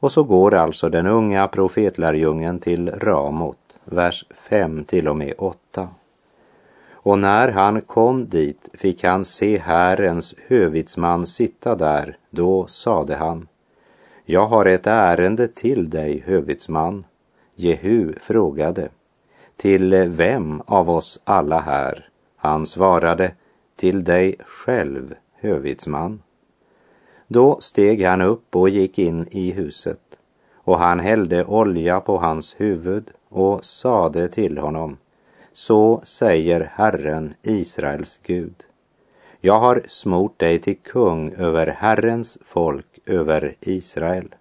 Och 0.00 0.12
så 0.12 0.22
går 0.22 0.54
alltså 0.54 0.88
den 0.88 1.06
unga 1.06 1.48
profetlärjungen 1.48 2.58
till 2.58 2.90
Ramot, 2.90 3.58
vers 3.84 4.24
5 4.30 4.84
till 4.84 5.08
och 5.08 5.16
med 5.16 5.34
8. 5.38 5.88
Och 6.92 7.18
när 7.18 7.48
han 7.48 7.80
kom 7.80 8.28
dit 8.28 8.68
fick 8.74 9.04
han 9.04 9.24
se 9.24 9.58
Herrens 9.58 10.34
hövitsman 10.46 11.26
sitta 11.26 11.76
där, 11.76 12.16
då 12.30 12.66
sade 12.66 13.16
han, 13.16 13.48
jag 14.24 14.46
har 14.46 14.66
ett 14.66 14.86
ärende 14.86 15.48
till 15.48 15.90
dig, 15.90 16.22
hövitsman. 16.26 17.04
Jehu 17.54 18.12
frågade, 18.20 18.88
till 19.56 19.94
vem 19.94 20.62
av 20.66 20.90
oss 20.90 21.20
alla 21.24 21.60
här? 21.60 22.08
Han 22.36 22.66
svarade, 22.66 23.34
till 23.76 24.04
dig 24.04 24.36
själv, 24.46 25.14
hövitsman. 25.42 26.22
Då 27.28 27.60
steg 27.60 28.04
han 28.04 28.20
upp 28.20 28.56
och 28.56 28.68
gick 28.68 28.98
in 28.98 29.26
i 29.30 29.50
huset, 29.50 30.18
och 30.54 30.78
han 30.78 31.00
hällde 31.00 31.44
olja 31.44 32.00
på 32.00 32.16
hans 32.18 32.54
huvud 32.58 33.10
och 33.28 33.64
sade 33.64 34.28
till 34.28 34.58
honom, 34.58 34.96
så 35.52 36.00
säger 36.04 36.70
Herren, 36.74 37.34
Israels 37.42 38.20
Gud. 38.22 38.54
Jag 39.40 39.58
har 39.60 39.82
smort 39.86 40.38
dig 40.38 40.58
till 40.58 40.78
kung 40.78 41.32
över 41.32 41.66
Herrens 41.66 42.38
folk, 42.44 42.98
över 43.06 43.56
Israel. 43.60 44.34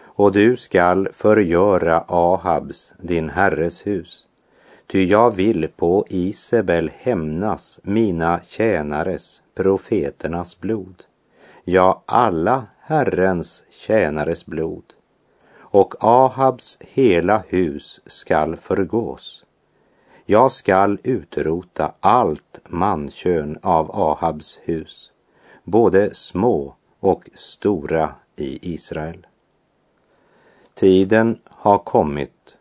Och 0.00 0.32
du 0.32 0.56
skall 0.56 1.08
förgöra 1.12 2.04
Ahabs, 2.08 2.92
din 2.98 3.28
herres 3.28 3.86
hus. 3.86 4.26
Ty 4.86 5.04
jag 5.04 5.36
vill 5.36 5.68
på 5.76 6.06
Isabel 6.08 6.90
hämnas 6.98 7.80
mina 7.82 8.40
tjänares, 8.42 9.42
profeternas 9.58 10.60
blod. 10.60 11.04
Ja, 11.64 12.02
alla 12.06 12.66
Herrens 12.80 13.62
tjänares 13.70 14.46
blod. 14.46 14.84
Och 15.58 15.94
Ahabs 16.04 16.78
hela 16.80 17.42
hus 17.48 18.00
skall 18.06 18.56
förgås 18.56 19.44
jag 20.30 20.52
skall 20.52 20.98
utrota 21.02 21.92
allt 22.00 22.60
mankön 22.68 23.58
av 23.62 23.90
Ahabs 23.90 24.58
hus, 24.62 25.10
både 25.64 26.14
små 26.14 26.74
och 27.00 27.28
stora 27.34 28.14
i 28.36 28.74
Israel. 28.74 29.26
Tiden 30.74 31.38
har 31.44 31.78
kommit 31.78 32.56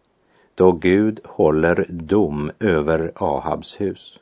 då 0.55 0.71
Gud 0.71 1.19
håller 1.25 1.85
dom 1.89 2.51
över 2.59 3.11
Ahabs 3.15 3.81
hus. 3.81 4.19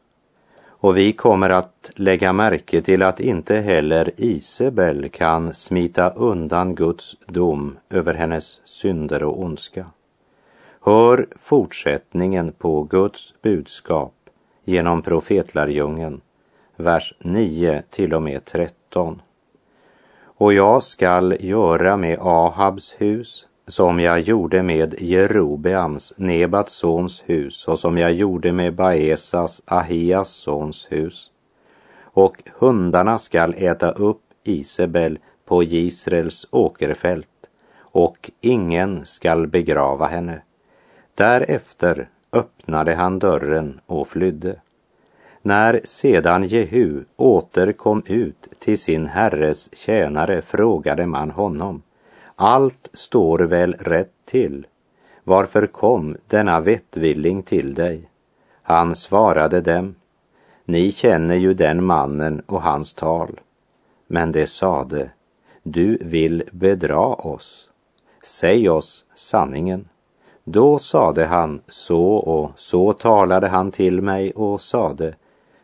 Och 0.77 0.97
vi 0.97 1.13
kommer 1.13 1.49
att 1.49 1.91
lägga 1.95 2.33
märke 2.33 2.81
till 2.81 3.03
att 3.03 3.19
inte 3.19 3.55
heller 3.55 4.11
Isabel 4.17 5.09
kan 5.09 5.53
smita 5.53 6.09
undan 6.09 6.75
Guds 6.75 7.15
dom 7.27 7.77
över 7.89 8.13
hennes 8.13 8.61
synder 8.65 9.23
och 9.23 9.39
ondska. 9.39 9.85
Hör 10.81 11.27
fortsättningen 11.35 12.51
på 12.51 12.83
Guds 12.83 13.33
budskap 13.41 14.13
genom 14.63 15.01
profetlärjungen, 15.01 16.21
vers 16.75 17.13
9 17.19 17.83
till 17.89 18.13
och 18.13 18.21
med 18.21 18.45
13. 18.45 19.21
Och 20.23 20.53
jag 20.53 20.83
skall 20.83 21.38
göra 21.39 21.97
med 21.97 22.19
Ahabs 22.21 22.95
hus 22.97 23.47
som 23.67 23.99
jag 23.99 24.19
gjorde 24.19 24.63
med 24.63 24.95
Jerobeams, 25.01 26.13
Nebats 26.17 26.73
sons 26.73 27.23
hus 27.25 27.67
och 27.67 27.80
som 27.80 27.97
jag 27.97 28.13
gjorde 28.13 28.51
med 28.51 28.75
Baesas, 28.75 29.62
Ahias 29.65 30.30
sons 30.30 30.88
hus. 30.89 31.32
Och 32.04 32.36
hundarna 32.58 33.19
skall 33.19 33.56
äta 33.58 33.91
upp 33.91 34.21
Isabel 34.43 35.19
på 35.45 35.63
Israels 35.63 36.47
åkerfält 36.51 37.28
och 37.80 38.32
ingen 38.41 39.06
skall 39.06 39.47
begrava 39.47 40.06
henne. 40.06 40.41
Därefter 41.15 42.10
öppnade 42.32 42.95
han 42.95 43.19
dörren 43.19 43.80
och 43.86 44.08
flydde. 44.08 44.56
När 45.41 45.82
sedan 45.84 46.43
Jehu 46.47 47.04
återkom 47.15 48.04
ut 48.06 48.47
till 48.60 48.80
sin 48.80 49.08
herres 49.08 49.69
tjänare 49.75 50.41
frågade 50.41 51.06
man 51.06 51.32
honom, 51.32 51.82
allt 52.36 52.89
står 52.93 53.39
väl 53.39 53.74
rätt 53.74 54.13
till? 54.26 54.67
Varför 55.24 55.67
kom 55.67 56.17
denna 56.28 56.60
vettvilling 56.60 57.43
till 57.43 57.74
dig? 57.74 58.10
Han 58.62 58.95
svarade 58.95 59.62
dem, 59.62 59.95
ni 60.65 60.91
känner 60.91 61.36
ju 61.36 61.54
den 61.54 61.84
mannen 61.84 62.41
och 62.45 62.62
hans 62.62 62.93
tal. 62.93 63.39
Men 64.08 64.32
det 64.32 64.48
sade, 64.48 65.10
du 65.63 65.98
vill 66.02 66.43
bedra 66.52 67.06
oss. 67.08 67.69
Säg 68.24 68.69
oss 68.69 69.06
sanningen. 69.15 69.88
Då 70.43 70.80
sade 70.80 71.26
han 71.26 71.62
så 71.67 72.06
och 72.15 72.52
så 72.56 72.93
talade 72.93 73.48
han 73.48 73.71
till 73.71 74.02
mig 74.02 74.32
och 74.32 74.62
sade 74.62 75.15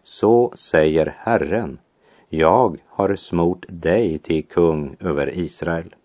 så 0.04 0.54
säger 0.56 1.16
Herren, 1.20 1.80
jag 2.30 2.78
har 2.88 3.16
smort 3.16 3.66
dig 3.70 4.18
till 4.18 4.46
kung 4.46 4.96
över 5.00 5.38
Israel. 5.38 5.96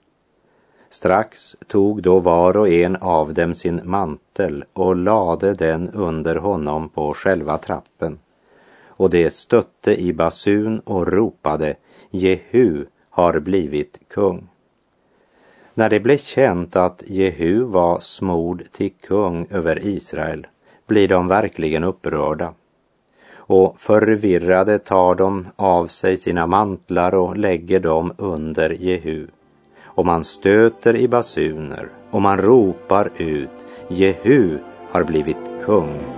Strax 0.90 1.56
tog 1.66 2.02
då 2.02 2.18
var 2.18 2.56
och 2.56 2.68
en 2.68 2.96
av 2.96 3.34
dem 3.34 3.54
sin 3.54 3.80
mantel 3.84 4.64
och 4.72 4.96
lade 4.96 5.54
den 5.54 5.90
under 5.90 6.36
honom 6.36 6.88
på 6.88 7.14
själva 7.14 7.58
trappen. 7.58 8.18
Och 8.86 9.10
det 9.10 9.30
stötte 9.30 10.00
i 10.00 10.12
basun 10.12 10.80
och 10.80 11.12
ropade, 11.12 11.74
Jehu 12.10 12.84
har 13.10 13.40
blivit 13.40 13.98
kung. 14.08 14.48
När 15.74 15.90
det 15.90 16.00
blev 16.00 16.16
känt 16.16 16.76
att 16.76 17.02
Jehu 17.06 17.62
var 17.62 18.00
smord 18.00 18.64
till 18.72 18.92
kung 19.06 19.46
över 19.50 19.86
Israel 19.86 20.46
blir 20.86 21.08
de 21.08 21.28
verkligen 21.28 21.84
upprörda. 21.84 22.54
Och 23.36 23.80
förvirrade 23.80 24.78
tar 24.78 25.14
de 25.14 25.46
av 25.56 25.86
sig 25.86 26.16
sina 26.16 26.46
mantlar 26.46 27.14
och 27.14 27.36
lägger 27.36 27.80
dem 27.80 28.12
under 28.18 28.70
Jehu. 28.70 29.26
Och 29.96 30.06
man 30.06 30.24
stöter 30.24 30.96
i 30.96 31.08
basuner 31.08 31.88
och 32.10 32.22
man 32.22 32.38
ropar 32.38 33.10
ut 33.16 33.66
Jehu 33.88 34.58
har 34.90 35.04
blivit 35.04 35.36
kung. 35.64 36.15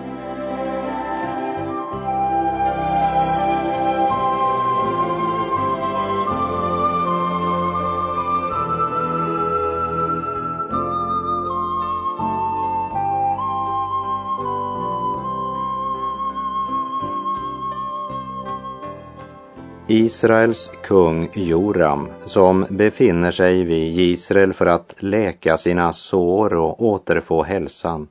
Israels 20.09 20.71
kung 20.83 21.29
Joram, 21.35 22.09
som 22.27 22.67
befinner 22.71 23.31
sig 23.31 23.65
vid 23.65 23.99
Israel 23.99 24.53
för 24.53 24.67
att 24.67 24.95
läka 24.99 25.57
sina 25.57 25.93
sår 25.93 26.55
och 26.55 26.83
återfå 26.83 27.43
hälsan, 27.43 28.09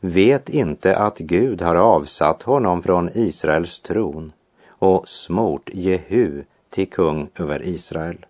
vet 0.00 0.48
inte 0.48 0.96
att 0.96 1.18
Gud 1.18 1.62
har 1.62 1.76
avsatt 1.76 2.42
honom 2.42 2.82
från 2.82 3.10
Israels 3.14 3.80
tron 3.80 4.32
och 4.68 5.08
smort 5.08 5.70
Jehu 5.72 6.42
till 6.70 6.90
kung 6.90 7.28
över 7.38 7.62
Israel. 7.62 8.26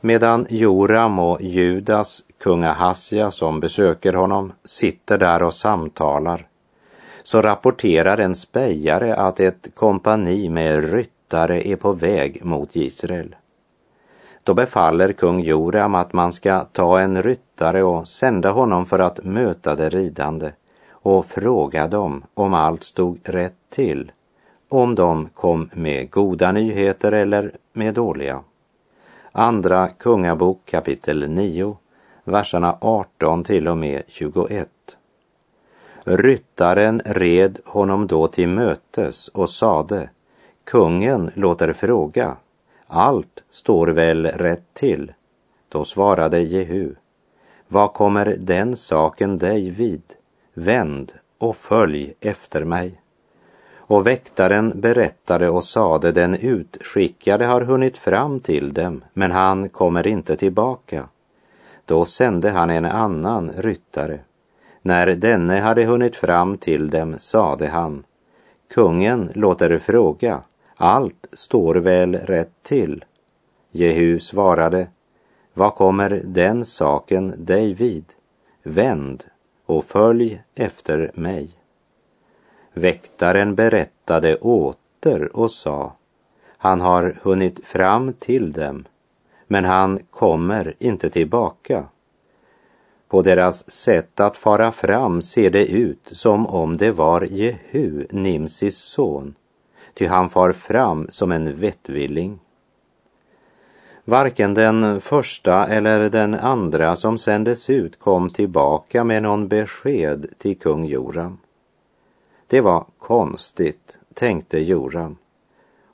Medan 0.00 0.46
Joram 0.50 1.18
och 1.18 1.42
Judas 1.42 2.22
kung 2.38 2.64
Ahasja 2.64 3.30
som 3.30 3.60
besöker 3.60 4.12
honom 4.12 4.52
sitter 4.64 5.18
där 5.18 5.42
och 5.42 5.54
samtalar 5.54 6.46
så 7.22 7.42
rapporterar 7.42 8.18
en 8.18 8.34
spejare 8.34 9.14
att 9.14 9.40
ett 9.40 9.68
kompani 9.74 10.48
med 10.48 10.92
rytt 10.92 11.10
ryttare 11.26 11.68
är 11.68 11.76
på 11.76 11.92
väg 11.92 12.44
mot 12.44 12.76
Israel. 12.76 13.36
Då 14.44 14.54
befaller 14.54 15.12
kung 15.12 15.40
Joram 15.40 15.94
att 15.94 16.12
man 16.12 16.32
ska 16.32 16.64
ta 16.72 17.00
en 17.00 17.22
ryttare 17.22 17.82
och 17.82 18.08
sända 18.08 18.50
honom 18.50 18.86
för 18.86 18.98
att 18.98 19.24
möta 19.24 19.74
de 19.74 19.90
ridande 19.90 20.52
och 20.90 21.26
fråga 21.26 21.88
dem 21.88 22.24
om 22.34 22.54
allt 22.54 22.84
stod 22.84 23.18
rätt 23.24 23.54
till, 23.70 24.12
om 24.68 24.94
de 24.94 25.28
kom 25.34 25.70
med 25.74 26.10
goda 26.10 26.52
nyheter 26.52 27.12
eller 27.12 27.52
med 27.72 27.94
dåliga. 27.94 28.42
Andra 29.32 29.88
Kungabok 29.88 30.60
kapitel 30.64 31.28
9, 31.28 31.76
verserna 32.24 32.76
18 32.80 33.44
till 33.44 33.68
och 33.68 33.78
med 33.78 34.02
21. 34.08 34.68
Ryttaren 36.04 37.02
red 37.04 37.58
honom 37.64 38.06
då 38.06 38.28
till 38.28 38.48
mötes 38.48 39.28
och 39.28 39.50
sade 39.50 40.10
Kungen 40.66 41.30
låter 41.34 41.72
fråga, 41.72 42.36
allt 42.86 43.44
står 43.50 43.86
väl 43.86 44.26
rätt 44.26 44.74
till? 44.74 45.12
Då 45.68 45.84
svarade 45.84 46.40
Jehu, 46.40 46.94
vad 47.68 47.92
kommer 47.92 48.36
den 48.38 48.76
saken 48.76 49.38
dig 49.38 49.70
vid? 49.70 50.02
Vänd 50.54 51.12
och 51.38 51.56
följ 51.56 52.14
efter 52.20 52.64
mig. 52.64 53.00
Och 53.76 54.06
väktaren 54.06 54.80
berättade 54.80 55.48
och 55.48 55.64
sade, 55.64 56.12
den 56.12 56.34
utskickade 56.34 57.46
har 57.46 57.60
hunnit 57.60 57.98
fram 57.98 58.40
till 58.40 58.72
dem, 58.72 59.04
men 59.12 59.30
han 59.30 59.68
kommer 59.68 60.06
inte 60.06 60.36
tillbaka. 60.36 61.08
Då 61.84 62.04
sände 62.04 62.50
han 62.50 62.70
en 62.70 62.84
annan 62.84 63.50
ryttare. 63.56 64.18
När 64.82 65.06
denne 65.06 65.60
hade 65.60 65.84
hunnit 65.84 66.16
fram 66.16 66.58
till 66.58 66.90
dem 66.90 67.14
sade 67.18 67.66
han, 67.66 68.04
kungen 68.74 69.30
låter 69.34 69.78
fråga, 69.78 70.42
allt 70.76 71.26
står 71.32 71.74
väl 71.74 72.14
rätt 72.14 72.62
till. 72.62 73.04
Jehu 73.70 74.20
svarade, 74.20 74.88
vad 75.54 75.74
kommer 75.74 76.22
den 76.24 76.64
saken 76.64 77.44
dig 77.44 77.74
vid? 77.74 78.04
Vänd 78.62 79.24
och 79.66 79.84
följ 79.84 80.42
efter 80.54 81.10
mig. 81.14 81.50
Väktaren 82.72 83.54
berättade 83.54 84.36
åter 84.36 85.36
och 85.36 85.50
sa, 85.50 85.96
han 86.58 86.80
har 86.80 87.18
hunnit 87.22 87.64
fram 87.64 88.12
till 88.12 88.52
dem, 88.52 88.84
men 89.46 89.64
han 89.64 89.98
kommer 90.10 90.74
inte 90.78 91.10
tillbaka. 91.10 91.84
På 93.08 93.22
deras 93.22 93.70
sätt 93.70 94.20
att 94.20 94.36
fara 94.36 94.72
fram 94.72 95.22
ser 95.22 95.50
det 95.50 95.66
ut 95.66 96.08
som 96.12 96.46
om 96.46 96.76
det 96.76 96.90
var 96.90 97.22
Jehu, 97.22 98.06
Nimsis 98.10 98.76
son, 98.76 99.34
ty 99.98 100.06
han 100.06 100.30
far 100.30 100.52
fram 100.52 101.06
som 101.08 101.32
en 101.32 101.60
vettvilling. 101.60 102.38
Varken 104.04 104.54
den 104.54 105.00
första 105.00 105.66
eller 105.66 106.10
den 106.10 106.34
andra 106.34 106.96
som 106.96 107.18
sändes 107.18 107.70
ut 107.70 107.98
kom 107.98 108.30
tillbaka 108.30 109.04
med 109.04 109.22
någon 109.22 109.48
besked 109.48 110.26
till 110.38 110.58
kung 110.58 110.84
Joram. 110.84 111.38
Det 112.46 112.60
var 112.60 112.84
konstigt, 112.98 113.98
tänkte 114.14 114.58
Joram. 114.58 115.16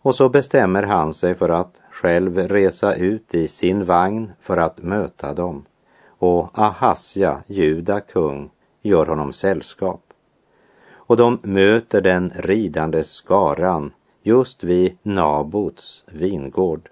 Och 0.02 0.14
så 0.14 0.28
bestämmer 0.28 0.82
han 0.82 1.14
sig 1.14 1.34
för 1.34 1.48
att 1.48 1.80
själv 1.90 2.38
resa 2.38 2.94
ut 2.94 3.34
i 3.34 3.48
sin 3.48 3.84
vagn 3.84 4.32
för 4.40 4.56
att 4.56 4.82
möta 4.82 5.34
dem. 5.34 5.64
Och 6.06 6.58
Ahasja, 6.58 7.42
juda 7.46 8.00
kung, 8.00 8.50
gör 8.82 9.06
honom 9.06 9.32
sällskap 9.32 10.11
och 11.12 11.18
de 11.18 11.38
möter 11.42 12.00
den 12.00 12.32
ridande 12.36 13.04
skaran 13.04 13.92
just 14.22 14.64
vid 14.64 14.96
Nabots 15.02 16.04
vingård. 16.06 16.88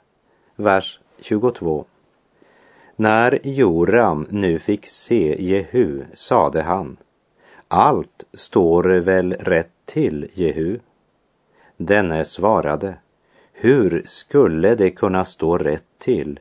Vers 0.56 1.00
22. 1.20 1.84
När 2.96 3.38
Joram 3.42 4.26
nu 4.30 4.58
fick 4.58 4.86
se 4.86 5.42
Jehu 5.42 6.04
sade 6.14 6.62
han, 6.62 6.96
allt 7.68 8.24
står 8.34 8.84
väl 8.84 9.32
rätt 9.32 9.72
till, 9.84 10.28
Jehu? 10.34 10.78
Denne 11.76 12.24
svarade, 12.24 12.94
hur 13.52 14.02
skulle 14.04 14.74
det 14.74 14.90
kunna 14.90 15.24
stå 15.24 15.58
rätt 15.58 15.98
till 15.98 16.40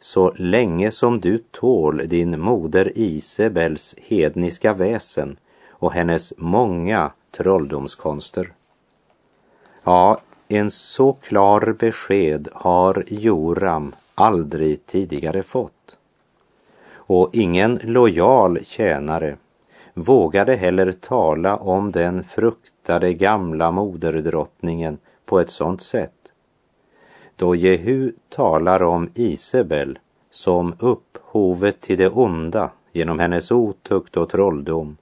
så 0.00 0.32
länge 0.36 0.90
som 0.90 1.20
du 1.20 1.38
tål 1.38 2.02
din 2.08 2.40
moder 2.40 2.92
Isebels 2.94 3.96
hedniska 3.98 4.74
väsen 4.74 5.36
och 5.78 5.92
hennes 5.92 6.32
många 6.36 7.10
trolldomskonster. 7.30 8.52
Ja, 9.84 10.20
en 10.48 10.70
så 10.70 11.12
klar 11.12 11.76
besked 11.78 12.48
har 12.52 13.04
Joram 13.06 13.94
aldrig 14.14 14.86
tidigare 14.86 15.42
fått. 15.42 15.96
Och 16.88 17.30
ingen 17.32 17.80
lojal 17.82 18.58
tjänare 18.64 19.36
vågade 19.94 20.56
heller 20.56 20.92
tala 20.92 21.56
om 21.56 21.92
den 21.92 22.24
fruktade 22.24 23.14
gamla 23.14 23.70
moderdrottningen 23.70 24.98
på 25.24 25.40
ett 25.40 25.50
sådant 25.50 25.82
sätt. 25.82 26.12
Då 27.36 27.54
Jehu 27.54 28.12
talar 28.28 28.82
om 28.82 29.10
Isabel 29.14 29.98
som 30.30 30.74
upphovet 30.78 31.80
till 31.80 31.98
det 31.98 32.08
onda 32.08 32.70
genom 32.92 33.18
hennes 33.18 33.50
otukt 33.50 34.16
och 34.16 34.28
trolldom 34.28 34.96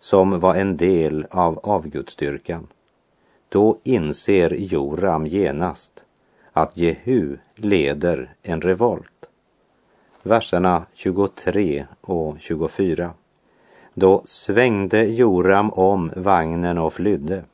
som 0.00 0.40
var 0.40 0.54
en 0.54 0.76
del 0.76 1.26
av 1.30 1.60
avgudsstyrkan. 1.62 2.66
Då 3.48 3.78
inser 3.82 4.50
Joram 4.50 5.26
genast 5.26 6.04
att 6.52 6.76
Jehu 6.76 7.36
leder 7.54 8.34
en 8.42 8.60
revolt. 8.60 9.28
Verserna 10.22 10.86
23 10.94 11.86
och 12.00 12.36
24. 12.40 13.10
Då 13.94 14.22
svängde 14.24 15.04
Joram 15.04 15.70
om 15.70 16.10
vagnen 16.16 16.78
och 16.78 16.92
flydde. 16.92 17.44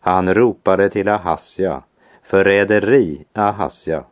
Han 0.00 0.34
ropade 0.34 0.88
till 0.88 1.08
Ahasja, 1.08 1.82
förräderi 2.22 3.24
Ahasja. 3.32 4.04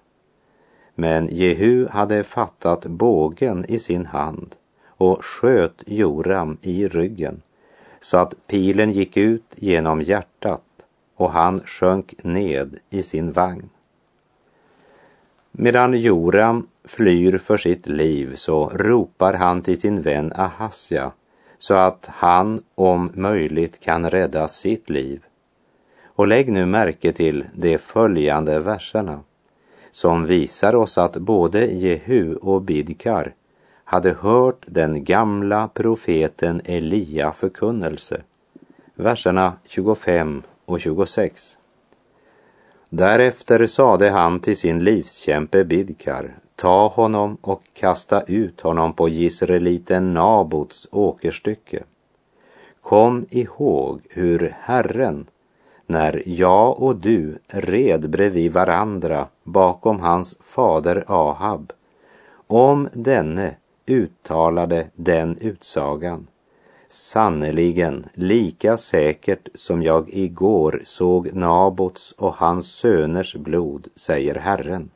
Men 0.95 1.29
Jehu 1.31 1.89
hade 1.89 2.25
fattat 2.25 2.87
bågen 2.87 3.65
i 3.69 3.79
sin 3.79 4.07
hand 4.07 4.55
och 4.87 5.25
sköt 5.25 5.83
Joram 5.87 6.59
i 6.63 6.89
ryggen 6.89 7.43
så 8.07 8.17
att 8.17 8.47
pilen 8.47 8.93
gick 8.93 9.17
ut 9.17 9.55
genom 9.57 10.03
hjärtat 10.03 10.63
och 11.17 11.31
han 11.31 11.61
sjönk 11.61 12.15
ned 12.25 12.79
i 12.91 13.03
sin 13.03 13.33
vagn. 13.33 13.69
Medan 15.53 16.01
Joram 16.01 16.67
flyr 16.85 17.39
för 17.39 17.57
sitt 17.57 17.87
liv 17.87 18.35
så 18.35 18.69
ropar 18.69 19.33
han 19.35 19.63
till 19.63 19.81
sin 19.81 20.03
vän 20.03 20.33
Ahasja 20.37 21.13
så 21.59 21.75
att 21.75 22.07
han 22.13 22.63
om 22.75 23.11
möjligt 23.15 23.81
kan 23.81 24.11
rädda 24.11 24.49
sitt 24.49 24.91
liv. 24.91 25.25
Och 26.05 26.27
lägg 26.27 26.53
nu 26.53 26.67
märke 26.67 27.13
till 27.13 27.45
de 27.55 27.79
följande 27.79 28.61
verserna 28.61 29.21
som 29.93 30.27
visar 30.27 30.75
oss 30.75 30.99
att 30.99 31.17
både 31.17 31.67
Jehu 31.67 32.35
och 32.35 32.63
Bidkar 32.63 33.35
hade 33.89 34.13
hört 34.13 34.65
den 34.67 35.05
gamla 35.05 35.69
profeten 35.69 36.61
Elia 36.65 37.33
förkunnelse. 37.33 38.23
Verserna 38.95 39.53
25 39.67 40.43
och 40.65 40.81
26. 40.81 41.59
Därefter 42.89 43.67
sade 43.67 44.11
han 44.11 44.41
till 44.41 44.57
sin 44.57 44.85
livskämpe 44.85 45.65
Bidkar, 45.65 46.39
ta 46.57 46.89
honom 46.89 47.37
och 47.41 47.63
kasta 47.75 48.23
ut 48.23 48.61
honom 48.61 48.93
på 48.93 49.09
Gisreliten 49.09 50.15
Nabots 50.15 50.89
åkerstycke. 50.91 51.83
Kom 52.81 53.27
ihåg 53.31 54.01
hur 54.11 54.55
Herren, 54.61 55.27
när 55.87 56.23
jag 56.27 56.83
och 56.83 56.97
du 56.97 57.39
red 57.49 58.11
bredvid 58.11 58.53
varandra 58.53 59.27
bakom 59.45 60.01
hans 60.01 60.37
fader 60.41 61.05
Ahab, 61.07 61.73
om 62.47 62.89
denne 62.93 63.55
uttalade 63.87 64.91
den 64.95 65.39
utsagan. 65.39 66.27
Sannerligen, 66.89 68.07
lika 68.15 68.77
säkert 68.77 69.49
som 69.55 69.83
jag 69.83 70.11
igår 70.15 70.81
såg 70.85 71.35
Nabots 71.35 72.13
och 72.13 72.35
hans 72.35 72.73
söners 72.73 73.37
blod, 73.37 73.89
säger 73.97 74.35
Herren, 74.35 74.91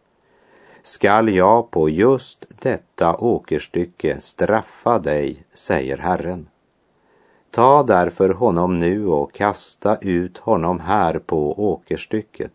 skall 0.83 1.29
jag 1.29 1.71
på 1.71 1.89
just 1.89 2.47
detta 2.63 3.17
åkerstycke 3.17 4.21
straffa 4.21 4.99
dig, 4.99 5.45
säger 5.53 5.99
Herren. 5.99 6.49
Ta 7.51 7.83
därför 7.83 8.29
honom 8.29 8.79
nu 8.79 9.07
och 9.07 9.33
kasta 9.33 9.97
ut 9.97 10.39
honom 10.39 10.81
här 10.81 11.19
på 11.19 11.71
åkerstycket 11.73 12.53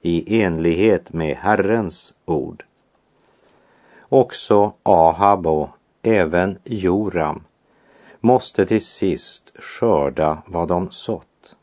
i 0.00 0.42
enlighet 0.42 1.12
med 1.12 1.36
Herrens 1.36 2.14
ord. 2.24 2.64
Också 4.08 4.72
Ahab 4.82 5.46
och 5.46 5.68
även 6.02 6.58
Joram 6.64 7.44
måste 8.20 8.66
till 8.66 8.84
sist 8.84 9.52
skörda 9.58 10.42
vad 10.46 10.68
de 10.68 10.90
sått. 10.90 11.54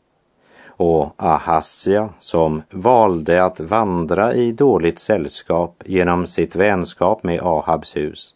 Och 0.66 1.14
Ahasja, 1.16 2.08
som 2.18 2.62
valde 2.70 3.44
att 3.44 3.60
vandra 3.60 4.34
i 4.34 4.52
dåligt 4.52 4.98
sällskap 4.98 5.82
genom 5.86 6.26
sitt 6.26 6.56
vänskap 6.56 7.22
med 7.22 7.40
Ahabs 7.42 7.96
hus, 7.96 8.34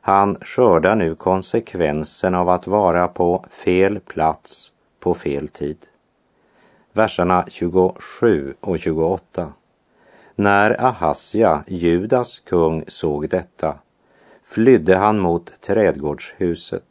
han 0.00 0.36
skördar 0.40 0.96
nu 0.96 1.14
konsekvensen 1.14 2.34
av 2.34 2.48
att 2.48 2.66
vara 2.66 3.08
på 3.08 3.44
fel 3.50 4.00
plats 4.00 4.72
på 5.00 5.14
fel 5.14 5.48
tid. 5.48 5.78
Verserna 6.92 7.44
27 7.48 8.54
och 8.60 8.78
28. 8.78 9.52
När 10.40 10.84
Ahasja, 10.84 11.64
Judas 11.66 12.40
kung, 12.40 12.84
såg 12.88 13.28
detta 13.28 13.74
flydde 14.44 14.96
han 14.96 15.18
mot 15.18 15.60
trädgårdshuset. 15.60 16.84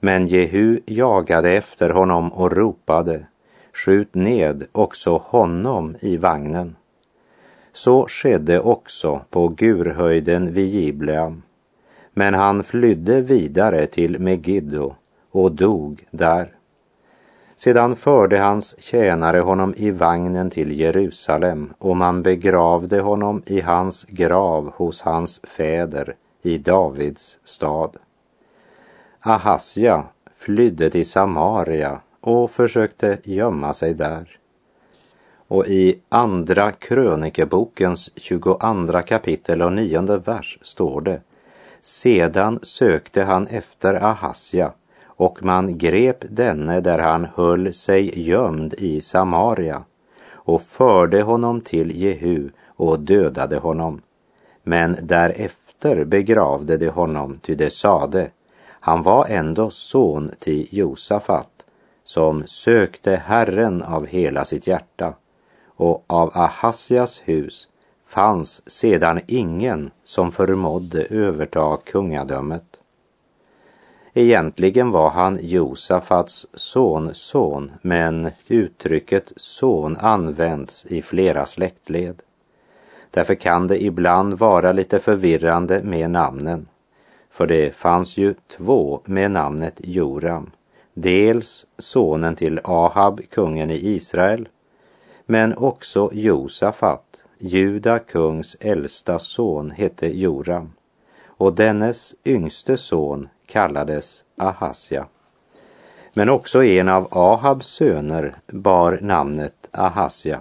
Men 0.00 0.26
Jehu 0.26 0.80
jagade 0.86 1.50
efter 1.50 1.90
honom 1.90 2.32
och 2.32 2.52
ropade, 2.52 3.26
skjut 3.72 4.14
ned 4.14 4.64
också 4.72 5.16
honom 5.16 5.96
i 6.00 6.16
vagnen. 6.16 6.76
Så 7.72 8.06
skedde 8.08 8.60
också 8.60 9.20
på 9.30 9.48
Gurhöjden 9.48 10.52
vid 10.52 10.68
Gibleam 10.68 11.42
men 12.14 12.34
han 12.34 12.64
flydde 12.64 13.20
vidare 13.20 13.86
till 13.86 14.18
Megiddo 14.18 14.94
och 15.30 15.52
dog 15.52 16.06
där. 16.10 16.52
Sedan 17.64 17.96
förde 17.96 18.38
hans 18.38 18.74
tjänare 18.78 19.38
honom 19.38 19.74
i 19.76 19.90
vagnen 19.90 20.50
till 20.50 20.80
Jerusalem 20.80 21.72
och 21.78 21.96
man 21.96 22.22
begravde 22.22 23.00
honom 23.00 23.42
i 23.46 23.60
hans 23.60 24.04
grav 24.04 24.72
hos 24.76 25.00
hans 25.00 25.40
fäder 25.42 26.14
i 26.42 26.58
Davids 26.58 27.38
stad. 27.44 27.96
Ahasja 29.20 30.04
flydde 30.36 30.90
till 30.90 31.06
Samaria 31.06 32.00
och 32.20 32.50
försökte 32.50 33.18
gömma 33.24 33.74
sig 33.74 33.94
där. 33.94 34.38
Och 35.48 35.66
i 35.66 36.00
Andra 36.08 36.72
krönikebokens 36.72 38.10
22 38.16 39.02
kapitel 39.06 39.62
och 39.62 39.72
nionde 39.72 40.18
vers 40.18 40.58
står 40.62 41.00
det 41.00 41.20
sedan 41.82 42.58
sökte 42.62 43.22
han 43.22 43.46
efter 43.46 43.94
Ahasja 43.94 44.72
och 45.22 45.44
man 45.44 45.78
grep 45.78 46.24
denne 46.30 46.80
där 46.80 46.98
han 46.98 47.26
höll 47.34 47.72
sig 47.74 48.20
gömd 48.20 48.74
i 48.74 49.00
Samaria 49.00 49.84
och 50.32 50.62
förde 50.62 51.22
honom 51.22 51.60
till 51.60 51.96
Jehu 51.96 52.50
och 52.66 53.00
dödade 53.00 53.58
honom. 53.58 54.00
Men 54.62 54.96
därefter 55.02 56.04
begravde 56.04 56.76
de 56.76 56.88
honom, 56.88 57.38
ty 57.42 57.54
de 57.54 57.70
sade, 57.70 58.30
han 58.64 59.02
var 59.02 59.26
ändå 59.26 59.70
son 59.70 60.30
till 60.38 60.68
Josafat, 60.70 61.66
som 62.04 62.46
sökte 62.46 63.22
Herren 63.26 63.82
av 63.82 64.06
hela 64.06 64.44
sitt 64.44 64.66
hjärta, 64.66 65.14
och 65.66 66.04
av 66.06 66.30
Ahasjas 66.34 67.22
hus 67.24 67.68
fanns 68.06 68.70
sedan 68.70 69.20
ingen 69.26 69.90
som 70.04 70.32
förmådde 70.32 71.04
överta 71.04 71.76
kungadömet. 71.84 72.71
Egentligen 74.14 74.90
var 74.90 75.10
han 75.10 75.38
Josafats 75.42 76.46
sonson, 76.54 77.72
men 77.82 78.30
uttrycket 78.48 79.32
son 79.36 79.96
används 79.96 80.86
i 80.86 81.02
flera 81.02 81.46
släktled. 81.46 82.22
Därför 83.10 83.34
kan 83.34 83.66
det 83.66 83.82
ibland 83.82 84.34
vara 84.34 84.72
lite 84.72 84.98
förvirrande 84.98 85.82
med 85.82 86.10
namnen. 86.10 86.68
För 87.30 87.46
det 87.46 87.74
fanns 87.74 88.16
ju 88.16 88.34
två 88.56 89.00
med 89.04 89.30
namnet 89.30 89.80
Joram. 89.84 90.50
Dels 90.94 91.66
sonen 91.78 92.36
till 92.36 92.60
Ahab, 92.64 93.20
kungen 93.30 93.70
i 93.70 93.94
Israel, 93.94 94.48
men 95.26 95.56
också 95.56 96.10
Josafat, 96.12 97.24
Juda 97.38 97.98
kungs 97.98 98.56
äldsta 98.60 99.18
son 99.18 99.70
hette 99.70 100.18
Joram 100.18 100.72
och 101.26 101.54
dennes 101.54 102.14
yngste 102.24 102.76
son 102.76 103.28
kallades 103.52 104.24
Ahasja. 104.36 105.06
Men 106.14 106.28
också 106.28 106.64
en 106.64 106.88
av 106.88 107.08
Ahabs 107.10 107.66
söner 107.66 108.34
bar 108.52 108.98
namnet 109.02 109.68
Ahasja. 109.72 110.40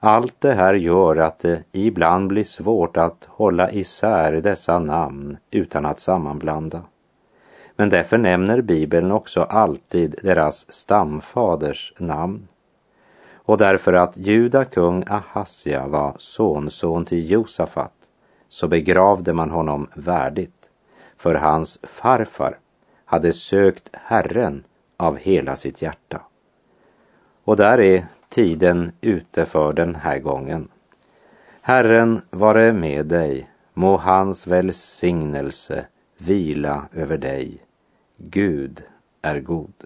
Allt 0.00 0.40
det 0.40 0.52
här 0.52 0.74
gör 0.74 1.16
att 1.16 1.38
det 1.38 1.62
ibland 1.72 2.28
blir 2.28 2.44
svårt 2.44 2.96
att 2.96 3.24
hålla 3.28 3.70
isär 3.70 4.32
dessa 4.32 4.78
namn 4.78 5.36
utan 5.50 5.86
att 5.86 6.00
sammanblanda. 6.00 6.82
Men 7.76 7.88
därför 7.88 8.18
nämner 8.18 8.60
Bibeln 8.60 9.12
också 9.12 9.42
alltid 9.42 10.14
deras 10.22 10.72
stamfaders 10.72 11.92
namn 11.98 12.48
och 13.46 13.58
därför 13.58 13.92
att 13.92 14.16
Juda 14.16 14.64
kung 14.64 15.04
Ahasja 15.08 15.86
var 15.86 16.14
sonson 16.18 17.04
till 17.04 17.30
Josafat 17.30 17.92
så 18.48 18.68
begravde 18.68 19.32
man 19.32 19.50
honom 19.50 19.88
värdigt, 19.94 20.63
för 21.24 21.34
hans 21.34 21.80
farfar 21.82 22.58
hade 23.04 23.32
sökt 23.32 23.90
Herren 23.92 24.64
av 24.96 25.16
hela 25.16 25.56
sitt 25.56 25.82
hjärta. 25.82 26.20
Och 27.44 27.56
där 27.56 27.80
är 27.80 28.06
tiden 28.28 28.92
ute 29.00 29.46
för 29.46 29.72
den 29.72 29.94
här 29.94 30.18
gången. 30.18 30.68
Herren 31.60 32.22
vare 32.30 32.72
med 32.72 33.06
dig, 33.06 33.50
må 33.74 33.96
hans 33.96 34.46
välsignelse 34.46 35.86
vila 36.18 36.88
över 36.92 37.18
dig. 37.18 37.58
Gud 38.16 38.82
är 39.22 39.40
god. 39.40 39.84